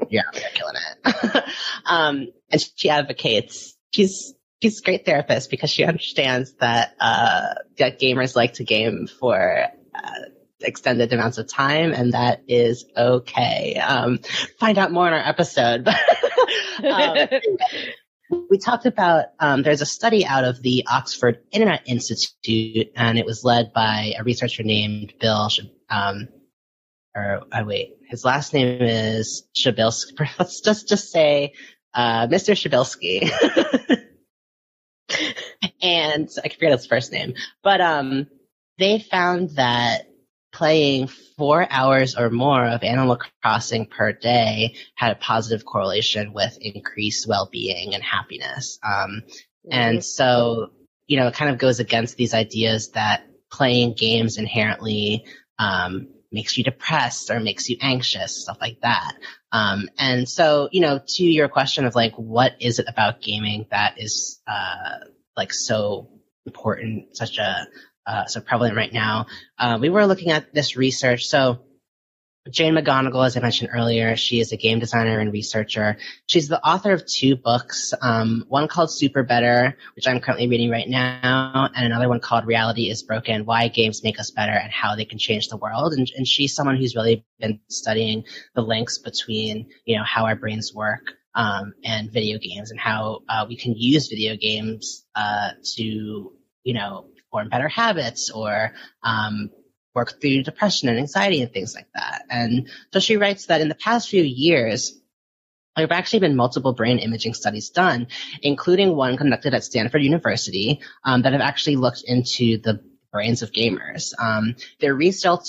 [0.09, 1.43] yeah, we're killing it.
[1.85, 3.75] um, and she advocates.
[3.93, 9.07] She's she's a great therapist because she understands that uh, that gamers like to game
[9.07, 9.67] for.
[9.93, 10.09] Uh,
[10.61, 13.75] extended amounts of time, and that is okay.
[13.75, 14.19] Um,
[14.59, 15.87] find out more in our episode.
[16.83, 17.27] um,
[18.49, 23.25] we talked about um, there's a study out of the Oxford Internet Institute, and it
[23.25, 25.49] was led by a researcher named Bill.
[25.89, 26.27] Um,
[27.15, 30.29] or I uh, wait, his last name is Przybylski.
[30.39, 31.53] Let's just just say
[31.93, 32.53] uh, Mr.
[32.55, 33.29] Przybylski.
[35.81, 38.27] and I forget his first name, but um,
[38.77, 40.10] they found that
[40.51, 46.57] playing four hours or more of Animal Crossing per day had a positive correlation with
[46.61, 48.79] increased well-being and happiness.
[48.83, 49.23] Um.
[49.69, 50.71] And so,
[51.05, 55.25] you know, it kind of goes against these ideas that playing games inherently
[55.59, 59.13] um, makes you depressed or makes you anxious, stuff like that.
[59.51, 63.67] Um, and so, you know, to your question of like, what is it about gaming
[63.69, 65.05] that is uh,
[65.37, 66.09] like so
[66.47, 67.67] important, such a
[68.05, 69.27] uh, so prevalent right now.
[69.57, 71.25] Uh, we were looking at this research.
[71.25, 71.59] So
[72.49, 75.97] Jane McGonigal, as I mentioned earlier, she is a game designer and researcher.
[76.25, 80.89] She's the author of two books, um, one called SuperBetter, which I'm currently reading right
[80.89, 84.95] now, and another one called Reality is Broken, Why Games Make Us Better and How
[84.95, 85.93] They Can Change the World.
[85.93, 88.23] And, and she's someone who's really been studying
[88.55, 93.21] the links between, you know, how our brains work um, and video games and how
[93.29, 96.33] uh, we can use video games uh, to,
[96.63, 99.49] you know, form better habits or um,
[99.95, 102.23] work through depression and anxiety and things like that.
[102.29, 104.97] And so she writes that in the past few years,
[105.75, 108.07] there have actually been multiple brain imaging studies done,
[108.41, 113.51] including one conducted at Stanford University um, that have actually looked into the brains of
[113.51, 114.13] gamers.
[114.19, 115.47] Um, their research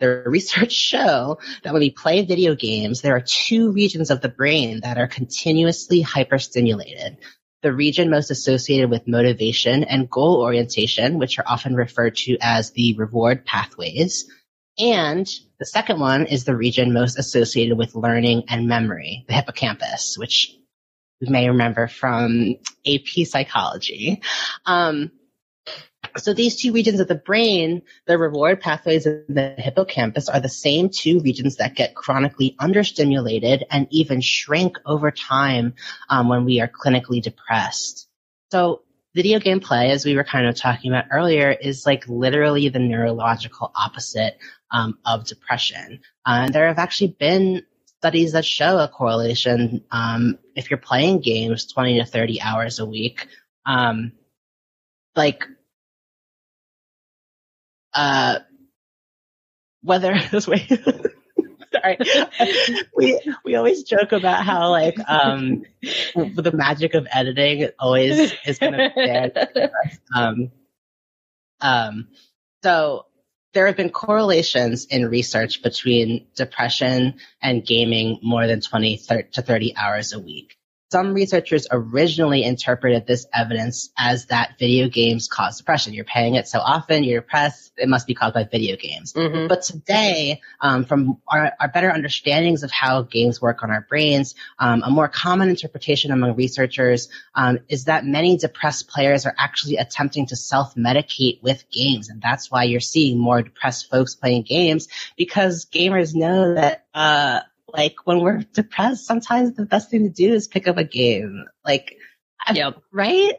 [0.00, 4.28] their research show that when we play video games, there are two regions of the
[4.28, 7.16] brain that are continuously hyperstimulated
[7.62, 12.70] the region most associated with motivation and goal orientation, which are often referred to as
[12.72, 14.26] the reward pathways.
[14.78, 20.16] And the second one is the region most associated with learning and memory, the hippocampus,
[20.16, 20.54] which
[21.20, 22.54] you may remember from
[22.86, 24.22] AP psychology.
[24.64, 25.10] Um,
[26.16, 30.48] so these two regions of the brain, the reward pathways in the hippocampus are the
[30.48, 35.74] same two regions that get chronically understimulated and even shrink over time
[36.08, 38.08] um, when we are clinically depressed.
[38.50, 38.82] So
[39.14, 42.78] video game play, as we were kind of talking about earlier, is like literally the
[42.78, 44.38] neurological opposite
[44.70, 46.00] um, of depression.
[46.26, 47.62] Uh, and there have actually been
[47.98, 52.86] studies that show a correlation um, if you're playing games 20 to 30 hours a
[52.86, 53.26] week.
[53.66, 54.12] Um,
[55.16, 55.44] like
[57.98, 58.38] uh,
[59.82, 60.66] whether this way.
[61.72, 61.98] Sorry,
[62.96, 65.64] we we always joke about how like um,
[66.14, 69.32] the magic of editing always is of there.
[70.14, 70.50] Um,
[71.60, 72.08] um,
[72.62, 73.06] so
[73.52, 78.98] there have been correlations in research between depression and gaming more than 20
[79.32, 80.57] to 30 hours a week
[80.90, 85.92] some researchers originally interpreted this evidence as that video games cause depression.
[85.92, 89.12] You're paying it so often, you're depressed, it must be caused by video games.
[89.12, 89.48] Mm-hmm.
[89.48, 94.34] But today, um, from our, our, better understandings of how games work on our brains,
[94.58, 99.76] um, a more common interpretation among researchers um, is that many depressed players are actually
[99.76, 102.08] attempting to self-medicate with games.
[102.08, 107.40] And that's why you're seeing more depressed folks playing games because gamers know that uh,
[107.72, 111.44] like when we're depressed, sometimes the best thing to do is pick up a game.
[111.64, 111.96] Like,
[112.52, 112.80] yep.
[112.92, 113.34] right?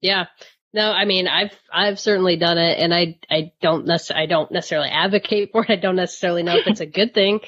[0.00, 0.26] Yeah.
[0.72, 4.50] No, I mean, I've I've certainly done it, and I I don't necessarily I don't
[4.50, 5.70] necessarily advocate for it.
[5.70, 7.40] I don't necessarily know if it's a good thing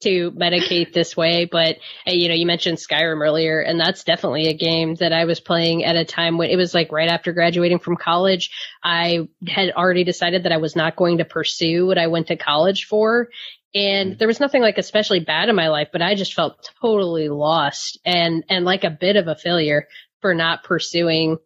[0.00, 4.56] to medicate this way, but you know, you mentioned Skyrim earlier, and that's definitely a
[4.56, 7.80] game that I was playing at a time when it was like right after graduating
[7.80, 8.50] from college.
[8.82, 12.36] I had already decided that I was not going to pursue what I went to
[12.36, 13.28] college for,
[13.74, 14.18] and mm.
[14.18, 17.98] there was nothing like especially bad in my life, but I just felt totally lost
[18.04, 19.86] and, and like a bit of a failure
[20.20, 21.38] for not pursuing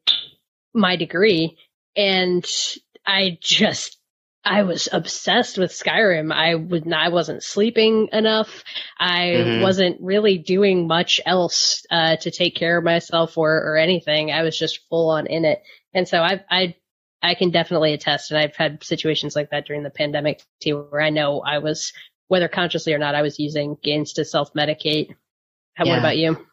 [0.75, 1.59] my degree.
[1.97, 2.47] And
[3.07, 3.99] I just
[4.45, 6.33] I was obsessed with Skyrim.
[6.33, 8.65] I would not, I wasn't sleeping enough.
[8.99, 9.63] I mm-hmm.
[9.63, 14.33] wasn't really doing much else uh, to take care of myself or or anything.
[14.33, 15.63] I was just full on in it.
[15.95, 16.75] And so I I
[17.23, 21.01] I can definitely attest and I've had situations like that during the pandemic too where
[21.01, 21.93] I know I was
[22.33, 25.15] whether consciously or not I was using games to self-medicate.
[25.75, 25.91] How yeah.
[25.91, 26.47] what about you?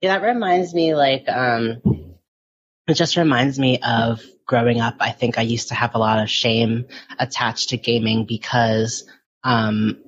[0.00, 1.82] Yeah, that reminds me like um
[2.86, 6.22] it just reminds me of growing up, I think I used to have a lot
[6.22, 6.86] of shame
[7.18, 9.04] attached to gaming because,
[9.42, 9.98] um,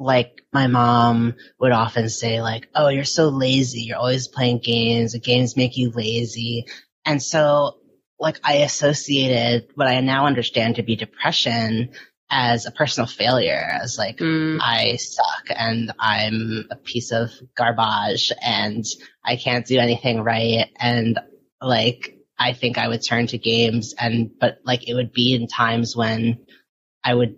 [0.00, 3.82] like my mom would often say like, "Oh, you're so lazy.
[3.82, 5.12] You're always playing games.
[5.12, 6.66] The games make you lazy."
[7.04, 7.76] And so
[8.18, 11.90] like I associated what I now understand to be depression
[12.30, 14.58] as a personal failure, as like mm.
[14.60, 18.84] I suck and I'm a piece of garbage and
[19.24, 21.18] I can't do anything right and
[21.60, 25.46] like I think I would turn to games and, but like it would be in
[25.46, 26.46] times when
[27.02, 27.36] I would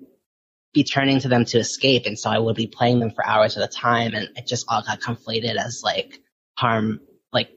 [0.74, 2.06] be turning to them to escape.
[2.06, 4.66] And so I would be playing them for hours at a time and it just
[4.68, 6.18] all got conflated as like
[6.56, 7.00] harm,
[7.32, 7.50] like,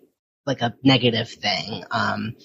[0.45, 1.83] like a negative thing.
[1.89, 2.35] Um,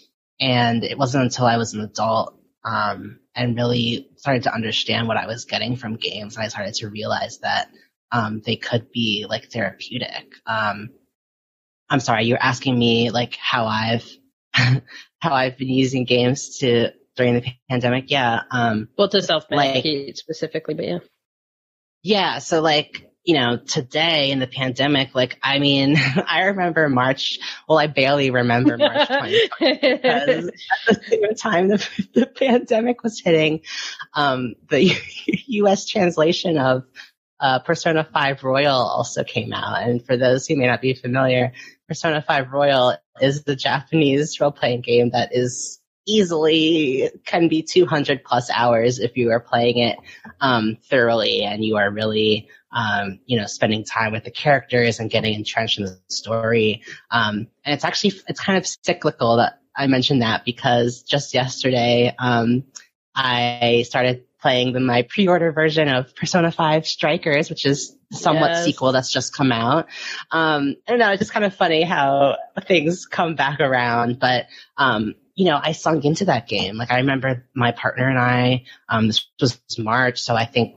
[0.40, 5.16] and it wasn't until I was an adult, um, and really started to understand what
[5.16, 7.70] I was getting from games and I started to realize that,
[8.10, 10.34] um, they could be like therapeutic.
[10.44, 10.90] Um,
[11.88, 14.04] I'm sorry, you're asking me like how I've
[14.52, 18.10] how I've been using games to during the pandemic.
[18.10, 18.40] Yeah.
[18.50, 20.98] Um, well, to self medicate like, specifically, but yeah.
[22.02, 22.38] Yeah.
[22.38, 25.96] So like, you know, today in the pandemic, like, I mean,
[26.28, 27.40] I remember March.
[27.68, 30.54] Well, I barely remember March 2020 because at
[30.86, 33.62] the same time the, the pandemic was hitting,
[34.14, 34.96] um, the
[35.48, 35.86] U.S.
[35.86, 36.84] translation of
[37.40, 39.82] uh, Persona 5 Royal also came out.
[39.82, 41.52] And for those who may not be familiar,
[41.88, 48.22] Persona 5 Royal is the Japanese role playing game that is easily can be 200
[48.22, 49.98] plus hours if you are playing it
[50.40, 55.10] um, thoroughly and you are really um, you know spending time with the characters and
[55.10, 59.86] getting entrenched in the story um, and it's actually it's kind of cyclical that i
[59.86, 62.64] mentioned that because just yesterday um,
[63.14, 68.64] i started playing the, my pre-order version of Persona 5 Strikers, which is somewhat yes.
[68.64, 69.86] sequel that's just come out.
[70.30, 72.36] Um, I don't know, it's just kind of funny how
[72.66, 74.46] things come back around, but,
[74.76, 76.76] um, you know, I sunk into that game.
[76.76, 80.76] Like I remember my partner and I, um, this was March, so I think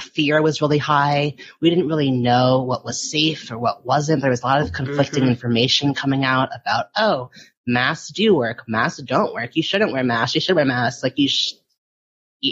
[0.00, 1.34] fear was really high.
[1.60, 4.22] We didn't really know what was safe or what wasn't.
[4.22, 5.32] There was a lot of conflicting mm-hmm.
[5.32, 7.30] information coming out about, oh,
[7.66, 9.54] masks do work, masks don't work.
[9.54, 10.34] You shouldn't wear masks.
[10.34, 11.02] You should wear masks.
[11.02, 11.54] Like you, sh-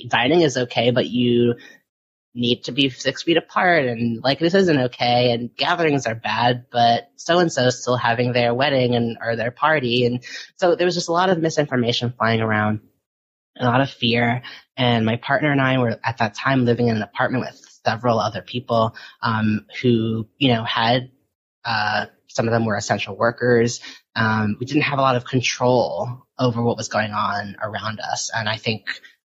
[0.09, 1.55] dining is okay, but you
[2.34, 6.66] need to be six feet apart and like this isn't okay and gatherings are bad,
[6.70, 10.07] but so and so is still having their wedding and or their party.
[10.07, 10.22] And
[10.57, 12.80] so there was just a lot of misinformation flying around,
[13.61, 14.43] a lot of fear.
[14.77, 18.19] And my partner and I were at that time living in an apartment with several
[18.19, 21.11] other people, um, who, you know, had,
[21.65, 23.81] uh, some of them were essential workers.
[24.15, 28.31] Um, we didn't have a lot of control over what was going on around us.
[28.35, 28.87] And I think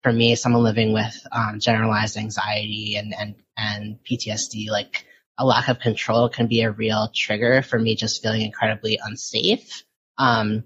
[0.02, 5.04] for me, someone living with um, generalized anxiety and, and, and PTSD, like
[5.38, 9.82] a lack of control can be a real trigger for me just feeling incredibly unsafe.
[10.18, 10.64] Um,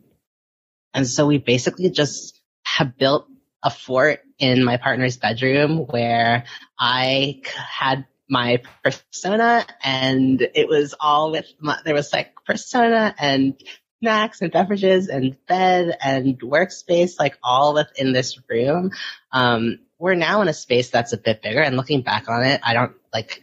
[0.95, 3.27] and so we basically just have built
[3.63, 6.45] a fort in my partner's bedroom where
[6.79, 13.61] I had my persona and it was all with my, there was like persona and
[14.01, 18.93] snacks and beverages and bed and workspace, like all within this room.
[19.33, 22.61] Um, we're now in a space that's a bit bigger and looking back on it,
[22.65, 23.43] I don't like,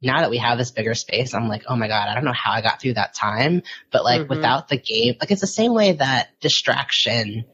[0.00, 2.32] now that we have this bigger space, I'm like, oh my God, I don't know
[2.32, 3.62] how I got through that time.
[3.92, 4.34] But like mm-hmm.
[4.34, 7.44] without the game, like it's the same way that distraction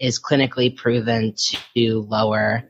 [0.00, 1.34] is clinically proven
[1.76, 2.64] to lower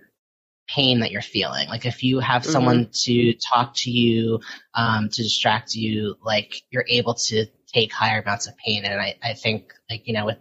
[0.68, 1.68] pain that you're feeling.
[1.68, 2.52] Like if you have mm-hmm.
[2.52, 4.40] someone to talk to you,
[4.74, 8.84] um, to distract you, like you're able to take higher amounts of pain.
[8.84, 10.38] And I, I think like, you know, with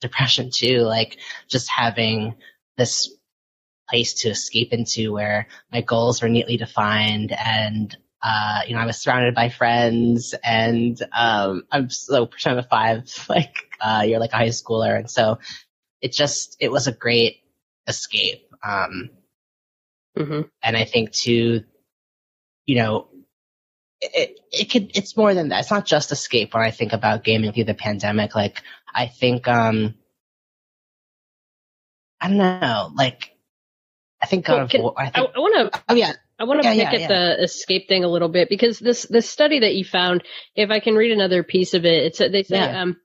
[0.00, 2.36] depression too, like just having
[2.76, 3.10] this
[3.88, 8.86] place to escape into where my goals were neatly defined and uh, you know, I
[8.86, 14.32] was surrounded by friends and, um, I'm so percent of 5, like, uh, you're like
[14.32, 14.98] a high schooler.
[14.98, 15.38] And so
[16.00, 17.42] it just, it was a great
[17.86, 18.48] escape.
[18.64, 19.10] Um,
[20.18, 20.42] mm-hmm.
[20.62, 21.62] and I think to,
[22.66, 23.08] you know,
[24.00, 25.60] it, it could, it's more than that.
[25.60, 28.34] It's not just escape when I think about gaming through the pandemic.
[28.34, 28.62] Like,
[28.94, 29.94] I think, um,
[32.20, 33.32] I don't know, like,
[34.22, 35.82] I think God well, of I, I, I want to.
[35.90, 36.12] Oh yeah.
[36.38, 37.36] I want to yeah, pick yeah, at yeah.
[37.36, 40.24] the escape thing a little bit because this this study that you found,
[40.54, 42.96] if I can read another piece of it, it's they say um,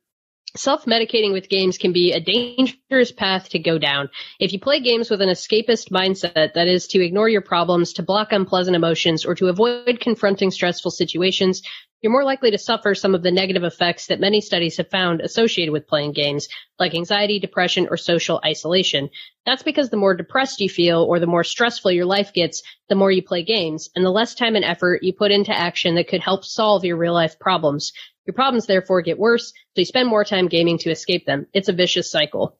[0.57, 4.09] Self medicating with games can be a dangerous path to go down.
[4.37, 8.03] If you play games with an escapist mindset, that is, to ignore your problems, to
[8.03, 11.61] block unpleasant emotions, or to avoid confronting stressful situations,
[12.01, 15.21] you're more likely to suffer some of the negative effects that many studies have found
[15.21, 16.49] associated with playing games,
[16.79, 19.09] like anxiety, depression, or social isolation.
[19.45, 22.95] That's because the more depressed you feel or the more stressful your life gets, the
[22.95, 26.07] more you play games, and the less time and effort you put into action that
[26.07, 27.93] could help solve your real life problems.
[28.26, 31.47] Your problems therefore get worse, so you spend more time gaming to escape them.
[31.53, 32.57] It's a vicious cycle.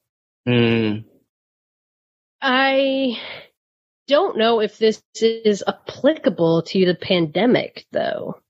[0.48, 1.06] Mm.
[2.42, 3.20] I
[4.08, 8.42] don't know if this is applicable to the pandemic though.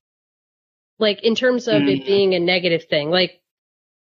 [0.98, 1.98] Like in terms of mm.
[2.00, 3.10] it being a negative thing.
[3.10, 3.40] Like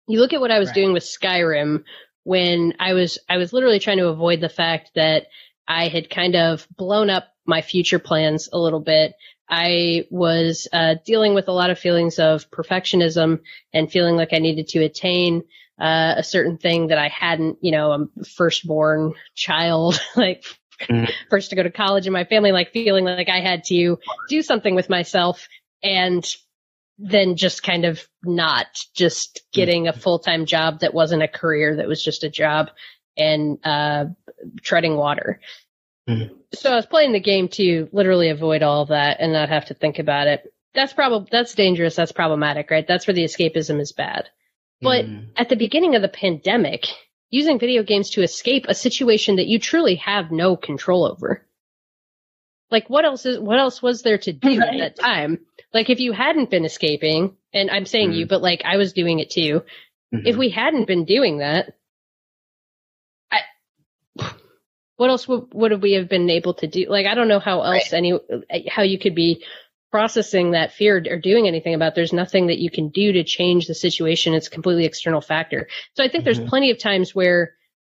[0.07, 0.75] you look at what I was right.
[0.75, 1.83] doing with Skyrim
[2.23, 5.27] when I was I was literally trying to avoid the fact that
[5.67, 9.13] I had kind of blown up my future plans a little bit.
[9.49, 13.41] I was uh, dealing with a lot of feelings of perfectionism
[13.73, 15.43] and feeling like I needed to attain
[15.79, 20.43] uh, a certain thing that I hadn't, you know, a firstborn child, like
[20.81, 21.11] mm.
[21.29, 24.41] first to go to college in my family, like feeling like I had to do
[24.41, 25.47] something with myself
[25.83, 26.25] and
[26.97, 31.75] then just kind of not just getting a full time job that wasn't a career,
[31.75, 32.69] that was just a job
[33.17, 34.05] and uh,
[34.61, 35.39] treading water.
[36.09, 36.35] Mm-hmm.
[36.53, 39.65] So I was playing the game to literally avoid all of that and not have
[39.65, 40.53] to think about it.
[40.73, 41.95] That's probably that's dangerous.
[41.95, 42.87] That's problematic, right?
[42.87, 44.29] That's where the escapism is bad.
[44.81, 45.27] But mm.
[45.35, 46.85] at the beginning of the pandemic,
[47.29, 51.45] using video games to escape a situation that you truly have no control over.
[52.69, 54.81] Like what else is what else was there to do right.
[54.81, 55.39] at that time?
[55.73, 58.17] Like if you hadn't been escaping, and I'm saying mm.
[58.17, 59.63] you, but like I was doing it too.
[60.13, 60.27] Mm-hmm.
[60.27, 61.75] If we hadn't been doing that,
[64.97, 66.85] what else would, would we have been able to do?
[66.89, 67.93] Like, I don't know how else right.
[67.93, 68.19] any,
[68.69, 69.43] how you could be
[69.91, 71.95] processing that fear or doing anything about.
[71.95, 74.33] There's nothing that you can do to change the situation.
[74.33, 75.67] It's a completely external factor.
[75.95, 76.33] So I think mm-hmm.
[76.33, 77.53] there's plenty of times where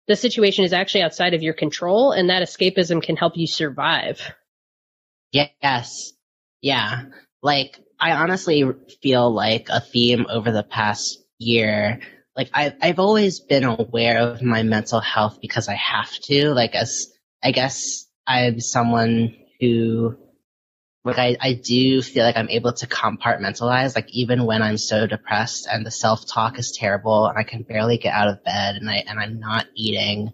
[0.06, 4.20] the situation is actually outside of your control and that escapism can help you survive.
[5.32, 6.12] Yes.
[6.60, 7.04] Yeah.
[7.42, 8.64] Like, I honestly
[9.02, 12.00] feel like a theme over the past year
[12.36, 16.52] like I, I've always been aware of my mental health because I have to.
[16.52, 17.06] Like as
[17.42, 20.16] I guess I'm someone who
[21.04, 25.06] like I, I do feel like I'm able to compartmentalize, like even when I'm so
[25.06, 28.76] depressed and the self talk is terrible and I can barely get out of bed
[28.76, 30.32] and I and I'm not eating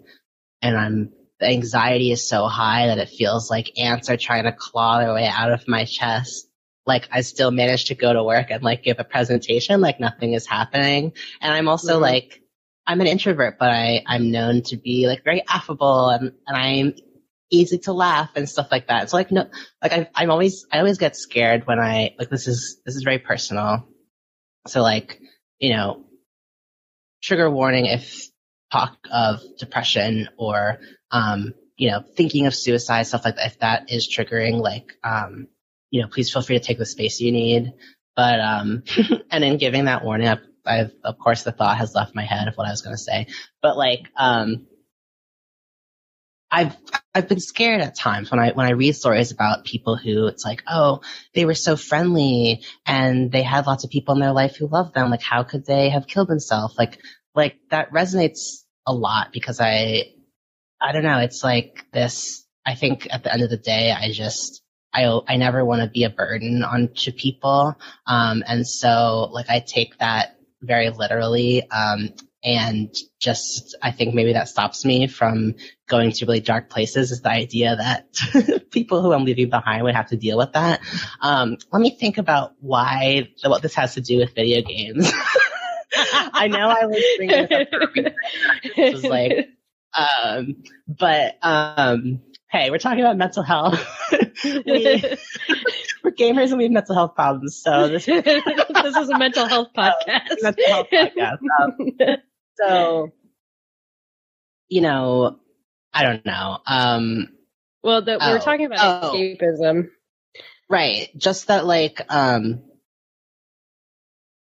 [0.62, 4.52] and I'm the anxiety is so high that it feels like ants are trying to
[4.52, 6.48] claw their way out of my chest
[6.86, 10.34] like I still manage to go to work and like give a presentation like nothing
[10.34, 11.12] is happening.
[11.40, 12.02] And I'm also mm-hmm.
[12.02, 12.42] like,
[12.86, 16.94] I'm an introvert, but I, I'm known to be like very affable and, and I'm
[17.50, 19.10] easy to laugh and stuff like that.
[19.10, 19.48] So like, no,
[19.80, 23.04] like I, I'm always, I always get scared when I, like this is, this is
[23.04, 23.86] very personal.
[24.66, 25.20] So like,
[25.60, 26.04] you know,
[27.22, 28.28] trigger warning if
[28.72, 30.80] talk of depression or,
[31.12, 35.46] um, you know, thinking of suicide, stuff like that, if that is triggering, like, um,
[35.92, 37.74] you know, please feel free to take the space you need.
[38.16, 38.84] But, um,
[39.30, 42.48] and in giving that warning, I've, I've, of course, the thought has left my head
[42.48, 43.28] of what I was going to say.
[43.62, 44.66] But like, um,
[46.52, 46.76] I've
[47.14, 50.44] I've been scared at times when I when I read stories about people who it's
[50.44, 51.00] like, oh,
[51.34, 54.94] they were so friendly and they had lots of people in their life who loved
[54.94, 55.10] them.
[55.10, 56.76] Like, how could they have killed themselves?
[56.78, 57.00] Like,
[57.34, 60.12] like that resonates a lot because I,
[60.80, 61.20] I don't know.
[61.20, 62.46] It's like this.
[62.66, 64.61] I think at the end of the day, I just
[64.92, 67.76] I, I never want to be a burden onto people.
[68.06, 71.68] Um, and so like I take that very literally.
[71.70, 72.10] Um,
[72.44, 75.54] and just, I think maybe that stops me from
[75.88, 79.94] going to really dark places is the idea that people who I'm leaving behind would
[79.94, 80.80] have to deal with that.
[81.20, 85.12] Um, let me think about why, what this has to do with video games.
[85.94, 87.66] I know I was thinking
[88.76, 89.50] this was like,
[89.94, 92.22] um, but, um,
[92.52, 93.82] hey, we're talking about mental health.
[94.44, 94.52] we,
[96.04, 97.56] we're gamers and we have mental health problems.
[97.56, 100.42] So this, this is a mental health podcast.
[100.42, 101.38] mental health podcast.
[101.60, 102.16] Um,
[102.56, 103.08] so,
[104.68, 105.38] you know,
[105.94, 106.58] I don't know.
[106.66, 107.28] Um,
[107.82, 109.88] well, the, we were oh, talking about oh, escapism.
[110.68, 111.08] Right.
[111.16, 112.62] Just that, like, um,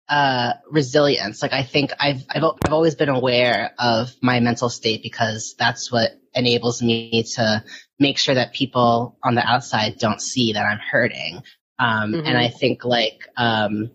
[0.10, 1.42] uh, resilience.
[1.42, 5.90] Like I think I've, I've, I've always been aware of my mental state because that's
[5.90, 7.64] what enables me to
[8.02, 11.44] make sure that people on the outside don't see that I'm hurting.
[11.78, 12.26] Um, mm-hmm.
[12.26, 13.92] and I think like, um,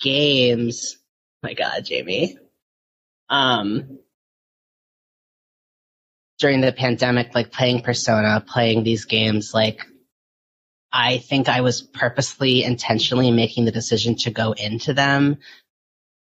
[0.00, 0.98] games,
[1.42, 2.38] my God, Jamie,
[3.28, 3.98] um,
[6.38, 9.86] during the pandemic, like playing Persona, playing these games, like
[10.92, 15.38] I think I was purposely, intentionally making the decision to go into them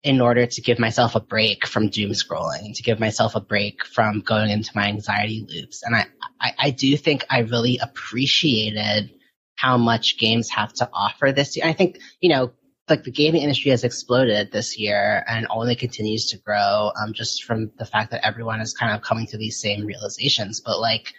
[0.05, 3.85] in order to give myself a break from doom scrolling, to give myself a break
[3.87, 5.83] from going into my anxiety loops.
[5.83, 6.05] And I,
[6.41, 9.11] I, I do think I really appreciated
[9.57, 11.65] how much games have to offer this year.
[11.67, 12.53] I think, you know,
[12.87, 17.45] like the gaming industry has exploded this year and only continues to grow, um, just
[17.45, 20.61] from the fact that everyone is kind of coming to these same realizations.
[20.61, 21.15] But like,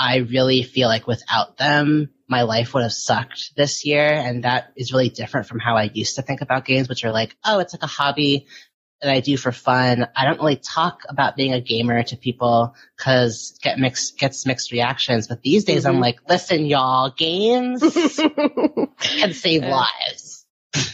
[0.00, 4.10] I really feel like without them, my life would have sucked this year.
[4.10, 7.12] And that is really different from how I used to think about games, which are
[7.12, 8.46] like, oh, it's like a hobby
[9.02, 10.08] that I do for fun.
[10.16, 14.72] I don't really talk about being a gamer to people because get mixed gets mixed
[14.72, 15.28] reactions.
[15.28, 15.96] But these days, mm-hmm.
[15.96, 17.80] I'm like, listen, y'all, games
[19.00, 19.76] can save yeah.
[19.76, 20.46] lives.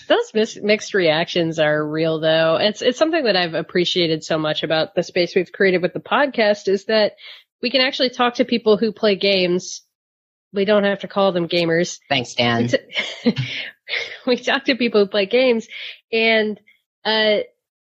[0.08, 2.56] Those mis- mixed reactions are real, though.
[2.56, 6.00] It's it's something that I've appreciated so much about the space we've created with the
[6.00, 7.12] podcast is that
[7.62, 9.82] we can actually talk to people who play games.
[10.52, 11.98] We don't have to call them gamers.
[12.08, 12.68] Thanks, Dan.
[14.26, 15.68] we talk to people who play games,
[16.12, 16.60] and
[17.04, 17.38] uh,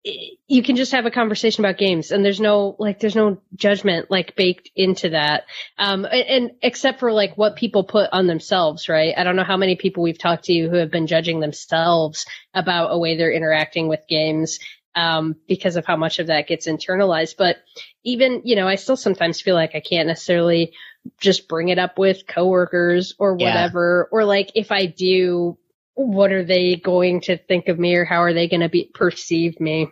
[0.03, 4.11] you can just have a conversation about games and there's no like there's no judgment
[4.11, 5.45] like baked into that
[5.77, 9.45] um and, and, except for like what people put on themselves right i don't know
[9.45, 13.31] how many people we've talked to who have been judging themselves about a way they're
[13.31, 14.59] interacting with games
[14.95, 17.57] um because of how much of that gets internalized but
[18.03, 20.73] even you know i still sometimes feel like i can't necessarily
[21.19, 24.17] just bring it up with coworkers or whatever yeah.
[24.17, 25.57] or like if i do
[25.95, 28.89] what are they going to think of me or how are they going to be
[28.93, 29.89] perceive me?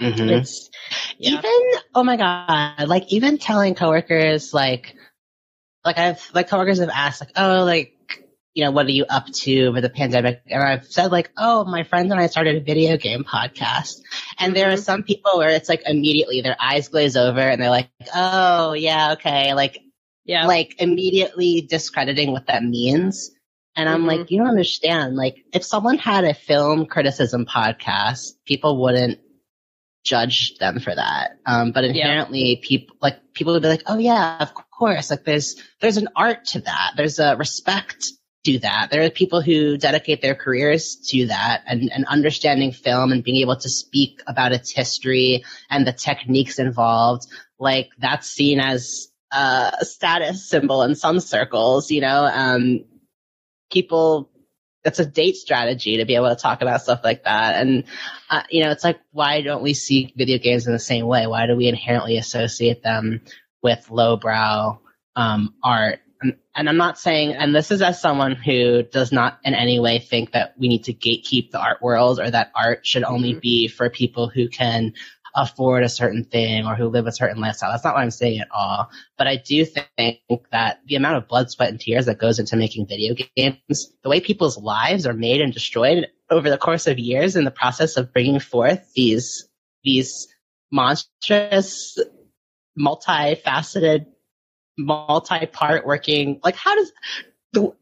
[0.00, 0.28] Mm-hmm.
[0.28, 0.70] It's
[1.18, 1.38] yeah.
[1.38, 4.94] even oh my god, like even telling coworkers like
[5.84, 7.94] like I've like coworkers have asked like oh like
[8.54, 11.64] you know what are you up to over the pandemic and I've said like oh
[11.64, 14.00] my friends and I started a video game podcast
[14.38, 14.82] and there are mm-hmm.
[14.82, 19.12] some people where it's like immediately their eyes glaze over and they're like oh yeah
[19.12, 19.78] okay like
[20.24, 23.30] yeah like immediately discrediting what that means
[23.78, 24.08] and I'm mm-hmm.
[24.08, 25.14] like, you don't understand.
[25.14, 29.20] Like, if someone had a film criticism podcast, people wouldn't
[30.04, 31.38] judge them for that.
[31.46, 32.60] Um, but inherently, yeah.
[32.68, 35.10] people like people would be like, oh yeah, of course.
[35.10, 36.94] Like, there's there's an art to that.
[36.96, 38.04] There's a respect
[38.48, 38.88] to that.
[38.90, 43.40] There are people who dedicate their careers to that and, and understanding film and being
[43.42, 47.26] able to speak about its history and the techniques involved.
[47.58, 52.24] Like, that's seen as a status symbol in some circles, you know.
[52.24, 52.84] Um,
[53.70, 54.30] people
[54.84, 57.60] that's a date strategy to be able to talk about stuff like that.
[57.60, 57.84] And,
[58.30, 61.26] uh, you know, it's like, why don't we see video games in the same way?
[61.26, 63.20] Why do we inherently associate them
[63.62, 64.80] with lowbrow
[65.16, 66.00] um, art?
[66.20, 69.78] And, and, I'm not saying, and this is as someone who does not in any
[69.78, 73.32] way think that we need to gatekeep the art world or that art should only
[73.32, 73.40] mm-hmm.
[73.40, 74.94] be for people who can
[75.34, 77.70] afford a certain thing or who live a certain lifestyle.
[77.70, 78.90] That's not what I'm saying at all.
[79.16, 82.56] But I do think that the amount of blood, sweat, and tears that goes into
[82.56, 86.98] making video games, the way people's lives are made and destroyed over the course of
[86.98, 89.48] years in the process of bringing forth these,
[89.84, 90.28] these
[90.70, 91.98] monstrous,
[92.78, 94.06] multifaceted,
[94.78, 96.92] multi-part working, like how does,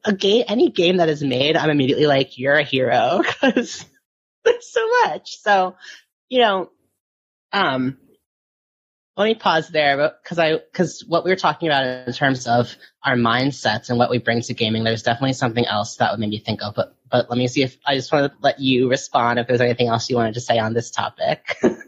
[0.04, 3.84] a game, any game that is made, I'm immediately like, you're a hero because
[4.44, 5.38] there's so much.
[5.40, 5.76] So,
[6.28, 6.70] you know,
[7.52, 7.98] um,
[9.16, 12.76] let me pause there because I because what we were talking about in terms of
[13.02, 16.30] our mindsets and what we bring to gaming, there's definitely something else that would make
[16.30, 16.74] me think of.
[16.74, 19.62] But but let me see if I just want to let you respond if there's
[19.62, 21.56] anything else you wanted to say on this topic.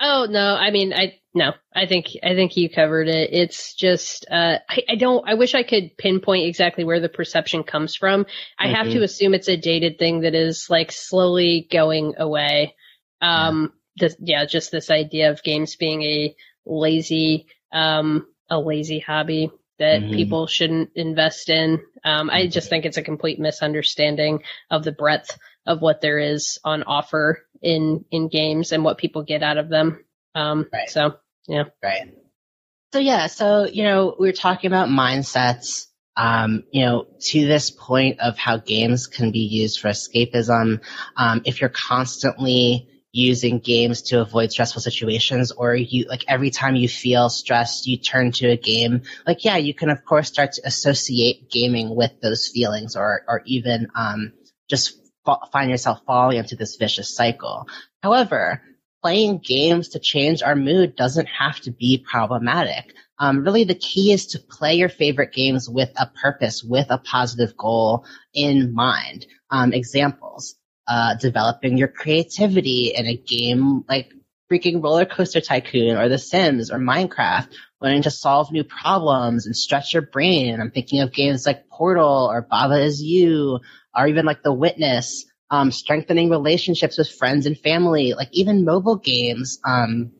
[0.00, 3.32] oh no, I mean I no, I think I think you covered it.
[3.32, 5.28] It's just uh, I, I don't.
[5.28, 8.26] I wish I could pinpoint exactly where the perception comes from.
[8.58, 8.74] I mm-hmm.
[8.74, 12.74] have to assume it's a dated thing that is like slowly going away.
[13.22, 16.34] Um, this, yeah, just this idea of games being a
[16.66, 20.14] lazy, um, a lazy hobby that mm-hmm.
[20.14, 21.80] people shouldn't invest in.
[22.04, 26.58] Um, I just think it's a complete misunderstanding of the breadth of what there is
[26.64, 30.04] on offer in in games and what people get out of them.
[30.34, 30.88] Um, right.
[30.88, 32.14] So yeah, right.
[32.92, 35.86] So yeah, so you know, we are talking about mindsets.
[36.16, 40.80] Um, you know, to this point of how games can be used for escapism.
[41.16, 46.76] Um, if you're constantly using games to avoid stressful situations or you like every time
[46.76, 50.52] you feel stressed you turn to a game like yeah you can of course start
[50.52, 54.32] to associate gaming with those feelings or or even um,
[54.68, 54.99] just
[55.38, 57.68] fa- find yourself falling into this vicious cycle.
[58.02, 58.62] However
[59.02, 62.94] playing games to change our mood doesn't have to be problematic.
[63.18, 66.98] Um, really the key is to play your favorite games with a purpose with a
[66.98, 69.26] positive goal in mind.
[69.50, 70.54] Um, examples
[70.86, 74.12] uh, developing your creativity in a game like
[74.50, 77.48] freaking Roller Coaster Tycoon or The Sims or Minecraft,
[77.80, 80.60] learning to solve new problems and stretch your brain.
[80.60, 83.60] I'm thinking of games like Portal or Baba Is You
[83.96, 85.26] or even like The Witness.
[85.50, 90.12] um, strengthening relationships with friends and family, like even mobile games um,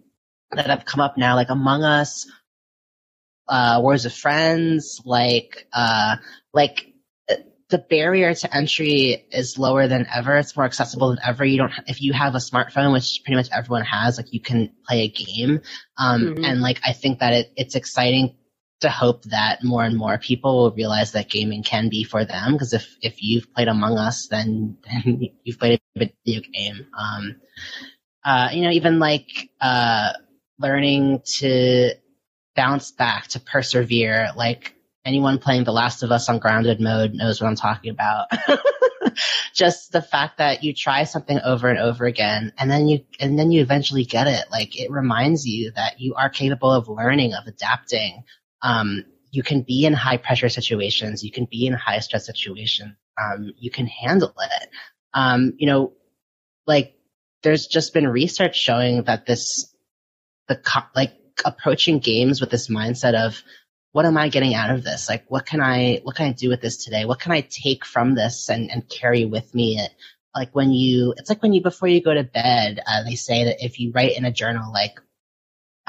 [0.50, 2.26] that have come up now, like Among Us,
[3.48, 6.16] uh, Words with Friends, like uh,
[6.52, 6.86] like
[7.68, 10.36] the barrier to entry is lower than ever.
[10.36, 11.44] It's more accessible than ever.
[11.44, 14.72] You don't, if you have a smartphone, which pretty much everyone has, like you can
[14.88, 15.60] play a game.
[15.96, 16.44] Um, mm-hmm.
[16.44, 18.36] and like I think that it, it's exciting
[18.80, 22.52] to hope that more and more people will realize that gaming can be for them.
[22.52, 26.86] Because if if you've played Among Us, then, then you've played a video game.
[26.98, 27.36] Um,
[28.24, 30.12] uh, you know, even like uh,
[30.58, 31.94] learning to
[32.54, 34.74] bounce back, to persevere, like
[35.04, 38.28] anyone playing The Last of Us on grounded mode knows what I'm talking about.
[39.54, 43.38] Just the fact that you try something over and over again and then you, and
[43.38, 44.44] then you eventually get it.
[44.50, 48.24] Like it reminds you that you are capable of learning, of adapting.
[48.62, 51.22] Um, you can be in high pressure situations.
[51.22, 52.94] You can be in high stress situations.
[53.20, 54.68] Um, you can handle it.
[55.14, 55.92] Um, you know,
[56.66, 56.94] like
[57.42, 59.74] there's just been research showing that this,
[60.48, 60.60] the,
[60.96, 61.12] like
[61.44, 63.42] approaching games with this mindset of,
[63.92, 65.08] what am I getting out of this?
[65.08, 67.04] Like, what can I, what can I do with this today?
[67.04, 69.78] What can I take from this and, and carry with me?
[69.78, 69.90] It,
[70.34, 73.44] like when you, it's like when you, before you go to bed, uh, they say
[73.44, 75.00] that if you write in a journal, like,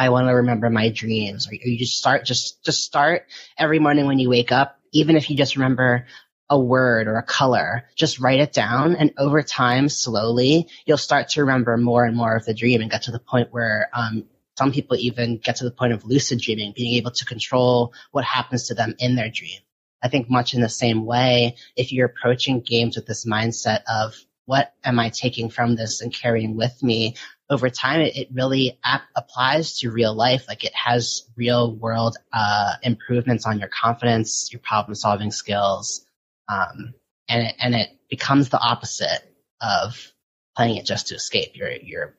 [0.01, 4.07] I want to remember my dreams, or, you just start, just, just start every morning
[4.07, 6.07] when you wake up, even if you just remember
[6.49, 8.95] a word or a color, just write it down.
[8.95, 12.89] And over time, slowly, you'll start to remember more and more of the dream and
[12.89, 14.25] get to the point where, um,
[14.57, 18.25] some people even get to the point of lucid dreaming, being able to control what
[18.25, 19.59] happens to them in their dream.
[20.01, 24.15] I think much in the same way, if you're approaching games with this mindset of
[24.45, 27.15] what am I taking from this and carrying with me
[27.51, 30.45] over time, it, it really ap- applies to real life.
[30.47, 36.05] Like it has real world uh, improvements on your confidence, your problem solving skills,
[36.47, 36.93] um,
[37.27, 39.21] and it, and it becomes the opposite
[39.61, 40.11] of
[40.55, 41.51] playing it just to escape.
[41.55, 42.15] You're you're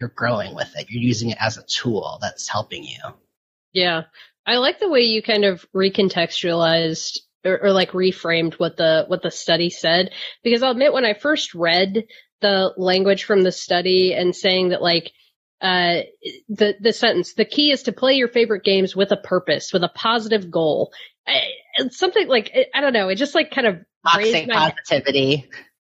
[0.00, 0.90] you're growing with it.
[0.90, 2.98] You're using it as a tool that's helping you.
[3.72, 4.04] Yeah.
[4.46, 9.22] I like the way you kind of recontextualized or, or, like reframed what the what
[9.22, 10.10] the study said
[10.42, 12.04] because I'll admit when I first read
[12.44, 15.10] the language from the study and saying that like
[15.62, 16.00] uh
[16.50, 19.82] the the sentence the key is to play your favorite games with a purpose with
[19.82, 20.92] a positive goal
[21.26, 21.40] I,
[21.88, 23.78] something like I don't know it just like kind of
[24.14, 25.48] raised my, positivity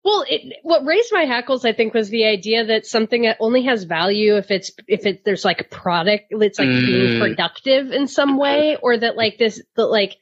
[0.05, 3.65] well, it, what raised my hackles, I think, was the idea that something that only
[3.65, 6.87] has value if it's if it there's like a product, it's like mm.
[6.87, 10.17] being productive in some way, or that like this, that like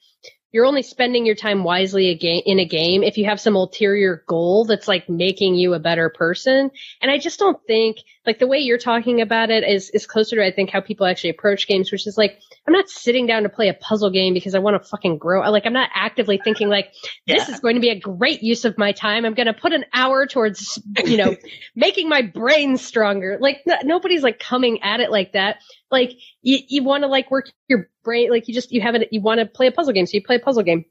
[0.54, 4.64] you're only spending your time wisely in a game if you have some ulterior goal
[4.64, 6.70] that's like making you a better person.
[7.02, 7.96] And I just don't think
[8.26, 11.06] like the way you're talking about it is is closer to I think how people
[11.06, 14.34] actually approach games, which is like I'm not sitting down to play a puzzle game
[14.34, 15.48] because I want to fucking grow.
[15.50, 16.92] Like I'm not actively thinking like
[17.26, 17.54] this yeah.
[17.54, 19.24] is going to be a great use of my time.
[19.24, 21.36] I'm going to put an hour towards you know
[21.74, 23.38] making my brain stronger.
[23.40, 25.58] Like nobody's like coming at it like that
[25.90, 26.12] like
[26.42, 29.38] you, you want to like work your brain like you just you haven't you want
[29.38, 30.84] to play a puzzle game so you play a puzzle game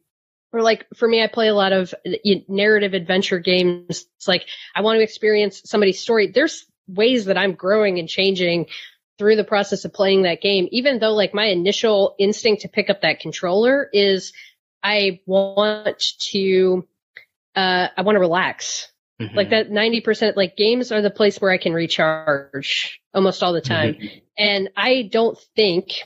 [0.54, 1.94] or like for me i play a lot of
[2.48, 7.54] narrative adventure games it's like i want to experience somebody's story there's ways that i'm
[7.54, 8.68] growing and changing
[9.18, 12.90] through the process of playing that game even though like my initial instinct to pick
[12.90, 14.34] up that controller is
[14.82, 16.88] i want to
[17.56, 18.90] uh i want to relax
[19.22, 19.38] Mm-hmm.
[19.38, 23.62] Like that 90%, like games are the place where I can recharge almost all the
[23.62, 23.94] time.
[23.94, 24.18] Mm-hmm.
[24.38, 26.02] And I don't think,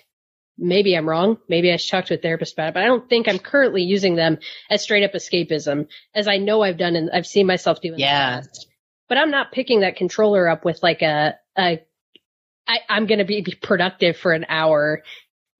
[0.57, 1.38] maybe I'm wrong.
[1.47, 3.84] Maybe I should talk to a therapist about it, but I don't think I'm currently
[3.84, 7.80] using them as straight up escapism as I know I've done and I've seen myself
[7.82, 8.41] do in yeah.
[8.41, 8.67] the past.
[9.10, 11.82] But I'm not picking that controller up with like a, a
[12.68, 15.01] I, I'm going to be, be productive for an hour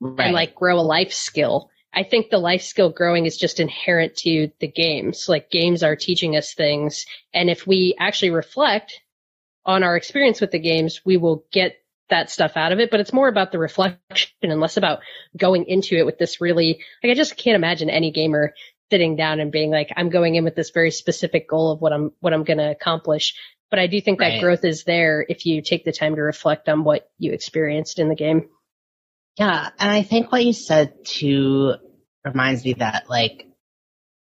[0.02, 0.26] right.
[0.26, 1.70] and like grow a life skill.
[1.94, 5.28] I think the life skill growing is just inherent to the games.
[5.30, 7.06] Like games are teaching us things.
[7.34, 9.00] And if we actually reflect
[9.66, 11.78] on our experience with the games, we will get
[12.10, 12.92] that stuff out of it.
[12.92, 15.00] But it's more about the reflection and less about
[15.36, 18.54] going into it with this really, like, I just can't imagine any gamer
[18.92, 21.94] sitting down and being like, I'm going in with this very specific goal of what
[21.94, 23.36] I'm, what I'm going to accomplish.
[23.70, 24.36] But I do think right.
[24.36, 28.00] that growth is there if you take the time to reflect on what you experienced
[28.00, 28.50] in the game.
[29.38, 31.76] Yeah, and I think what you said too
[32.26, 33.48] reminds me that like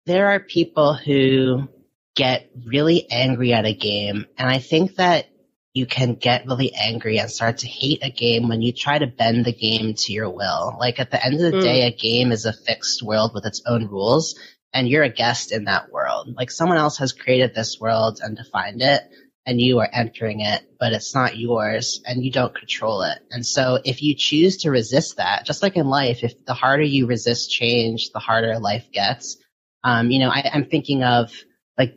[0.05, 1.67] there are people who
[2.15, 5.27] get really angry at a game, and I think that
[5.75, 9.07] you can get really angry and start to hate a game when you try to
[9.07, 10.77] bend the game to your will.
[10.79, 11.61] Like at the end of the mm.
[11.61, 14.39] day, a game is a fixed world with its own rules,
[14.73, 16.33] and you're a guest in that world.
[16.37, 19.01] Like someone else has created this world and defined it,
[19.45, 23.19] and you are entering it, but it's not yours and you don't control it.
[23.29, 26.83] And so if you choose to resist that, just like in life, if the harder
[26.83, 29.37] you resist change, the harder life gets.
[29.83, 31.31] Um, you know, I, am thinking of
[31.77, 31.95] like,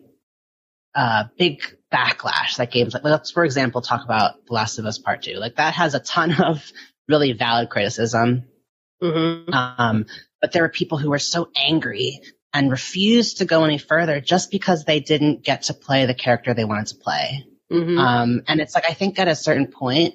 [0.97, 1.63] uh, big
[1.93, 5.35] backlash that games like let's for example talk about The Last of Us Part Two.
[5.35, 6.71] Like that has a ton of
[7.09, 8.45] really valid criticism.
[9.03, 9.53] Mm-hmm.
[9.53, 10.07] Um,
[10.41, 12.21] but there were people who were so angry
[12.53, 16.55] and refused to go any further just because they didn't get to play the character
[16.55, 17.47] they wanted to play.
[17.71, 17.99] Mm-hmm.
[17.99, 20.15] Um, and it's like I think at a certain point,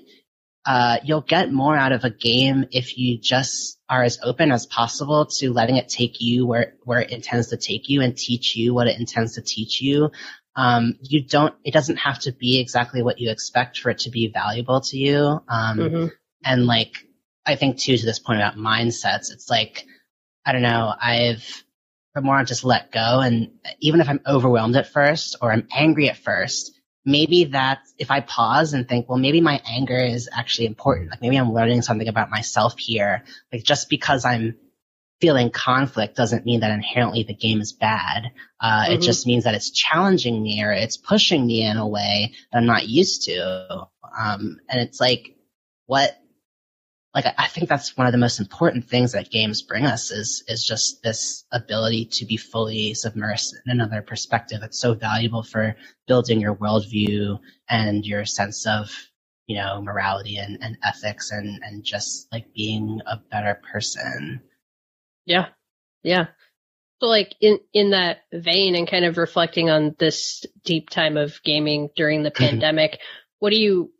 [0.66, 4.66] uh, you'll get more out of a game if you just are as open as
[4.66, 8.56] possible to letting it take you where where it intends to take you and teach
[8.56, 10.12] you what it intends to teach you.
[10.56, 11.54] Um, you don't.
[11.64, 14.98] It doesn't have to be exactly what you expect for it to be valuable to
[14.98, 15.42] you.
[15.48, 16.08] Um, mm-hmm.
[16.44, 17.08] and like
[17.46, 19.86] I think too to this point about mindsets, it's like
[20.46, 20.94] I don't know.
[21.00, 21.64] I've
[22.16, 25.68] the more I just let go, and even if I'm overwhelmed at first or I'm
[25.74, 30.30] angry at first, maybe that if I pause and think, well, maybe my anger is
[30.32, 31.10] actually important.
[31.10, 33.24] Like maybe I'm learning something about myself here.
[33.52, 34.56] Like just because I'm
[35.24, 38.30] feeling conflict doesn't mean that inherently the game is bad.
[38.60, 38.96] Uh, Mhm.
[38.96, 42.58] It just means that it's challenging me or it's pushing me in a way that
[42.58, 43.88] I'm not used to.
[44.20, 45.38] Um, and it's like,
[45.86, 46.18] what,
[47.16, 50.12] like, I- I think that's one of the most important things that games bring us
[50.12, 54.62] is, is just this ability to be fully submersed in another perspective.
[54.62, 58.92] It's so valuable for building your worldview and your sense of,
[59.48, 64.42] you know, morality and, and ethics and, and just like being a better person.
[65.26, 65.48] Yeah.
[66.04, 66.28] Yeah.
[67.00, 71.42] So like in in that vein and kind of reflecting on this deep time of
[71.44, 72.36] gaming during the Mhm.
[72.50, 73.00] pandemic,
[73.40, 73.92] what do you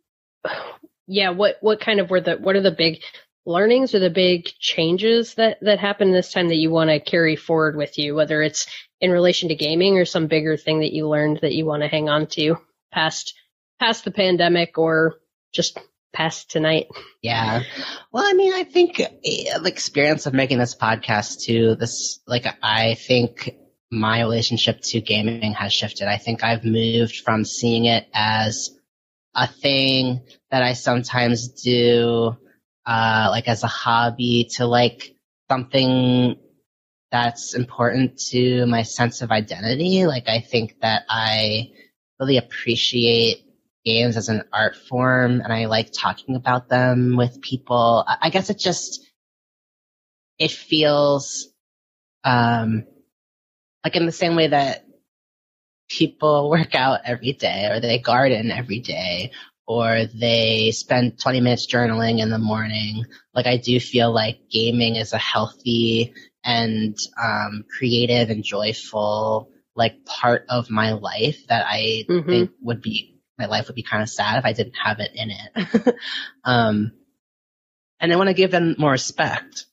[1.06, 3.02] yeah, what what kind of were the what are the big
[3.46, 7.36] learnings or the big changes that that happened this time that you want to carry
[7.36, 8.66] forward with you whether it's
[9.02, 11.88] in relation to gaming or some bigger thing that you learned that you want to
[11.88, 12.56] hang on to
[12.90, 13.34] past
[13.78, 15.16] past the pandemic or
[15.52, 15.78] just
[16.14, 16.86] past tonight.
[17.22, 17.62] Yeah.
[18.12, 22.46] Well, I mean, I think eh, the experience of making this podcast too, this, like,
[22.62, 23.54] I think
[23.90, 26.08] my relationship to gaming has shifted.
[26.08, 28.70] I think I've moved from seeing it as
[29.34, 32.36] a thing that I sometimes do,
[32.86, 35.14] uh, like as a hobby to like
[35.50, 36.36] something
[37.10, 40.06] that's important to my sense of identity.
[40.06, 41.70] Like, I think that I
[42.18, 43.43] really appreciate
[43.84, 48.04] games as an art form and I like talking about them with people.
[48.06, 49.04] I, guess it just,
[50.38, 51.48] it feels,
[52.24, 52.84] um,
[53.84, 54.84] like in the same way that
[55.88, 59.30] people work out every day or they garden every day
[59.66, 63.04] or they spend 20 minutes journaling in the morning.
[63.34, 66.12] Like I do feel like gaming is a healthy
[66.44, 72.28] and, um, creative and joyful, like part of my life that I Mhm.
[72.28, 75.12] think would be my life would be kind of sad if I didn't have it
[75.14, 75.96] in it.
[76.44, 76.92] um,
[78.00, 79.66] and I want to give them more respect.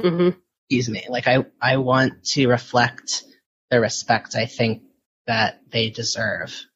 [0.00, 0.36] Mhm.
[0.68, 1.06] Excuse me.
[1.08, 3.24] Like I, I want to reflect
[3.70, 4.82] the respect I think
[5.26, 6.66] that they deserve.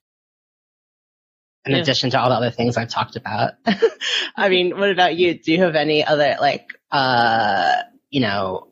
[1.64, 1.78] In Yeah.
[1.78, 3.54] addition to all the other things I've talked about.
[4.36, 5.38] I mean, what about you?
[5.38, 7.74] Do you have any other like, uh,
[8.10, 8.68] you know,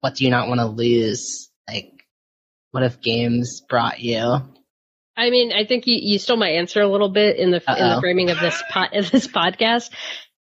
[0.00, 1.50] what do you not want to lose?
[1.68, 2.04] Like,
[2.72, 4.42] what if games brought you?
[5.16, 7.88] I mean, I think you, you stole my answer a little bit in the in
[7.94, 9.90] the framing of this pod, of this podcast,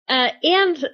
[0.07, 0.85] uh, and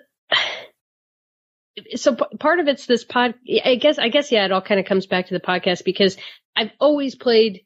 [1.95, 3.36] so p- part of it's this pod.
[3.63, 6.17] I guess I guess yeah, it all kind of comes back to the podcast because
[6.55, 7.61] I've always played.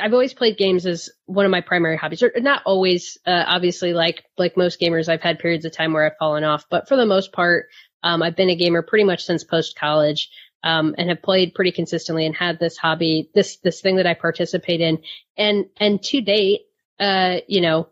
[0.00, 3.18] I've always played games as one of my primary hobbies, or not always.
[3.24, 6.64] Uh, obviously, like like most gamers, I've had periods of time where I've fallen off,
[6.68, 7.66] but for the most part,
[8.02, 10.28] um, I've been a gamer pretty much since post college.
[10.62, 14.12] Um, and have played pretty consistently and had this hobby, this, this thing that I
[14.12, 14.98] participate in.
[15.36, 16.62] And, and to date,
[16.98, 17.88] uh, you know,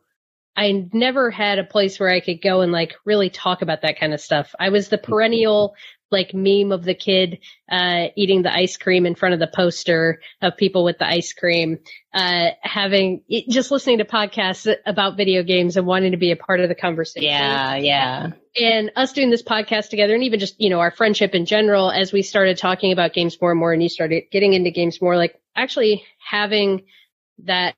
[0.55, 3.99] I never had a place where I could go and like really talk about that
[3.99, 4.55] kind of stuff.
[4.59, 5.77] I was the perennial
[6.11, 7.39] like meme of the kid,
[7.71, 11.33] uh, eating the ice cream in front of the poster of people with the ice
[11.33, 11.79] cream,
[12.15, 16.61] uh, having, just listening to podcasts about video games and wanting to be a part
[16.61, 18.31] of the conversation Yeah, yeah.
[18.61, 21.91] and us doing this podcast together and even just, you know, our friendship in general,
[21.91, 25.01] as we started talking about games more and more and you started getting into games
[25.03, 26.85] more, like actually having
[27.45, 27.75] that,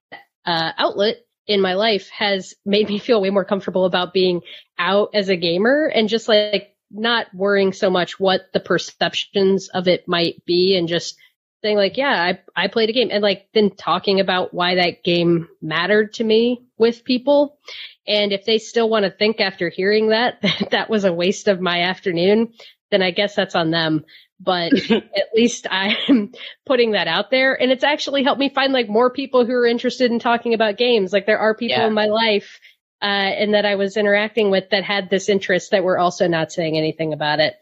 [0.47, 1.17] uh, outlet
[1.47, 4.41] in my life has made me feel way more comfortable about being
[4.79, 9.89] out as a gamer and just like not worrying so much what the perceptions of
[9.89, 11.17] it might be and just
[11.63, 15.05] saying like, yeah, I, I played a game and like then talking about why that
[15.05, 17.59] game mattered to me with people.
[18.07, 21.49] And if they still want to think after hearing that, that that was a waste
[21.49, 22.55] of my afternoon,
[22.91, 24.05] then I guess that's on them.
[24.41, 26.33] But at least I'm
[26.67, 27.61] putting that out there.
[27.61, 30.79] And it's actually helped me find like more people who are interested in talking about
[30.79, 31.13] games.
[31.13, 31.87] Like there are people Yeah.
[31.87, 32.59] in my life,
[33.03, 36.53] uh, and that I was interacting with that had this interest that were also not
[36.53, 37.57] saying anything about it.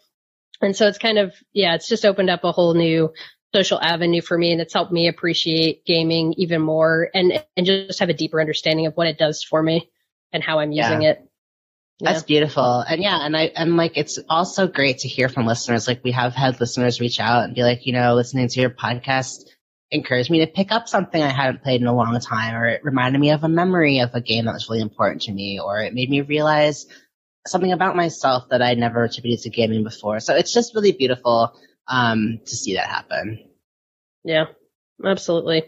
[0.60, 3.12] And so it's kind of, yeah, it's just opened up a whole new
[3.54, 8.00] social avenue for me and it's helped me appreciate gaming even more and and just
[8.00, 9.90] have a deeper understanding of what it does for me
[10.32, 11.10] and how I'm using Yeah.
[11.12, 11.24] it.
[12.00, 12.12] Yeah.
[12.12, 12.80] That's beautiful.
[12.80, 15.88] And yeah, and I and like it's also great to hear from listeners.
[15.88, 18.70] Like we have had listeners reach out and be like, you know, listening to your
[18.70, 19.44] podcast
[19.90, 22.84] encouraged me to pick up something I hadn't played in a long time, or it
[22.84, 25.80] reminded me of a memory of a game that was really important to me, or
[25.80, 26.86] it made me realize
[27.46, 30.20] something about myself that I never attributed to gaming before.
[30.20, 31.54] So it's just really beautiful
[31.86, 33.48] um, to see that happen.
[34.24, 34.46] Yeah,
[35.04, 35.64] absolutely.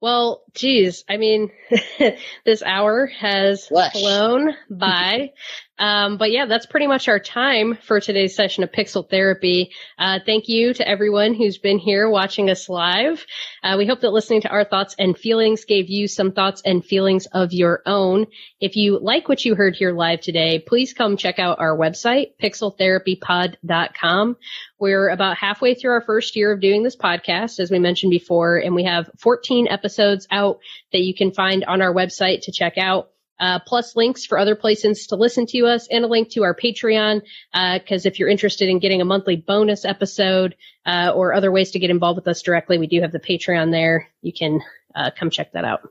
[0.00, 1.52] Well, geez, I mean,
[2.44, 3.92] this hour has Flush.
[3.92, 5.30] flown by.
[5.82, 9.72] Um, but yeah, that's pretty much our time for today's session of Pixel Therapy.
[9.98, 13.26] Uh, thank you to everyone who's been here watching us live.
[13.64, 16.84] Uh, we hope that listening to our thoughts and feelings gave you some thoughts and
[16.84, 18.28] feelings of your own.
[18.60, 22.34] If you like what you heard here live today, please come check out our website,
[22.40, 24.36] pixeltherapypod.com.
[24.78, 28.56] We're about halfway through our first year of doing this podcast, as we mentioned before,
[28.58, 30.60] and we have 14 episodes out
[30.92, 33.08] that you can find on our website to check out.
[33.40, 36.54] Uh, plus links for other places to listen to us and a link to our
[36.54, 37.22] Patreon.
[37.52, 40.54] Uh, cause if you're interested in getting a monthly bonus episode,
[40.86, 43.72] uh, or other ways to get involved with us directly, we do have the Patreon
[43.72, 44.08] there.
[44.20, 44.60] You can,
[44.94, 45.90] uh, come check that out.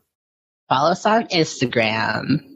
[0.70, 2.52] Follow us on Instagram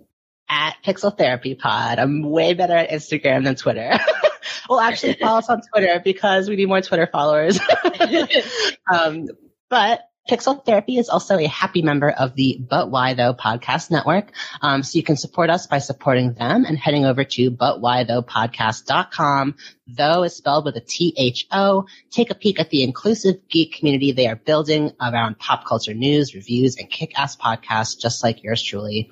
[0.49, 1.99] at Pixel Therapy Pod.
[1.99, 3.97] I'm way better at Instagram than Twitter.
[4.69, 7.59] well, actually, follow us on Twitter because we need more Twitter followers.
[8.91, 9.27] um,
[9.69, 14.31] but Pixel Therapy is also a happy member of the But Why Though podcast network.
[14.61, 19.55] Um, so you can support us by supporting them and heading over to butwhythoughpodcast.com.
[19.87, 21.85] Though is spelled with a T-H-O.
[22.09, 26.33] Take a peek at the inclusive geek community they are building around pop culture news,
[26.33, 29.11] reviews, and kick-ass podcasts just like yours truly.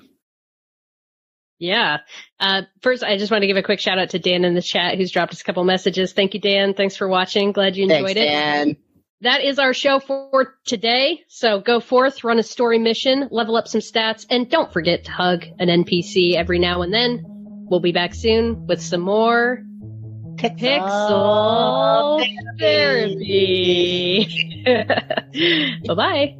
[1.60, 1.98] Yeah.
[2.40, 4.62] Uh, first, I just want to give a quick shout out to Dan in the
[4.62, 6.12] chat who's dropped us a couple messages.
[6.12, 6.74] Thank you, Dan.
[6.74, 7.52] Thanks for watching.
[7.52, 8.24] Glad you enjoyed Thanks, it.
[8.24, 8.76] Dan.
[9.24, 11.24] That is our show for today.
[11.28, 15.10] So go forth, run a story mission, level up some stats, and don't forget to
[15.10, 17.24] hug an NPC every now and then.
[17.24, 19.62] We'll be back soon with some more
[20.36, 22.22] Pixel
[22.58, 24.26] Therapy.
[25.86, 26.36] bye bye.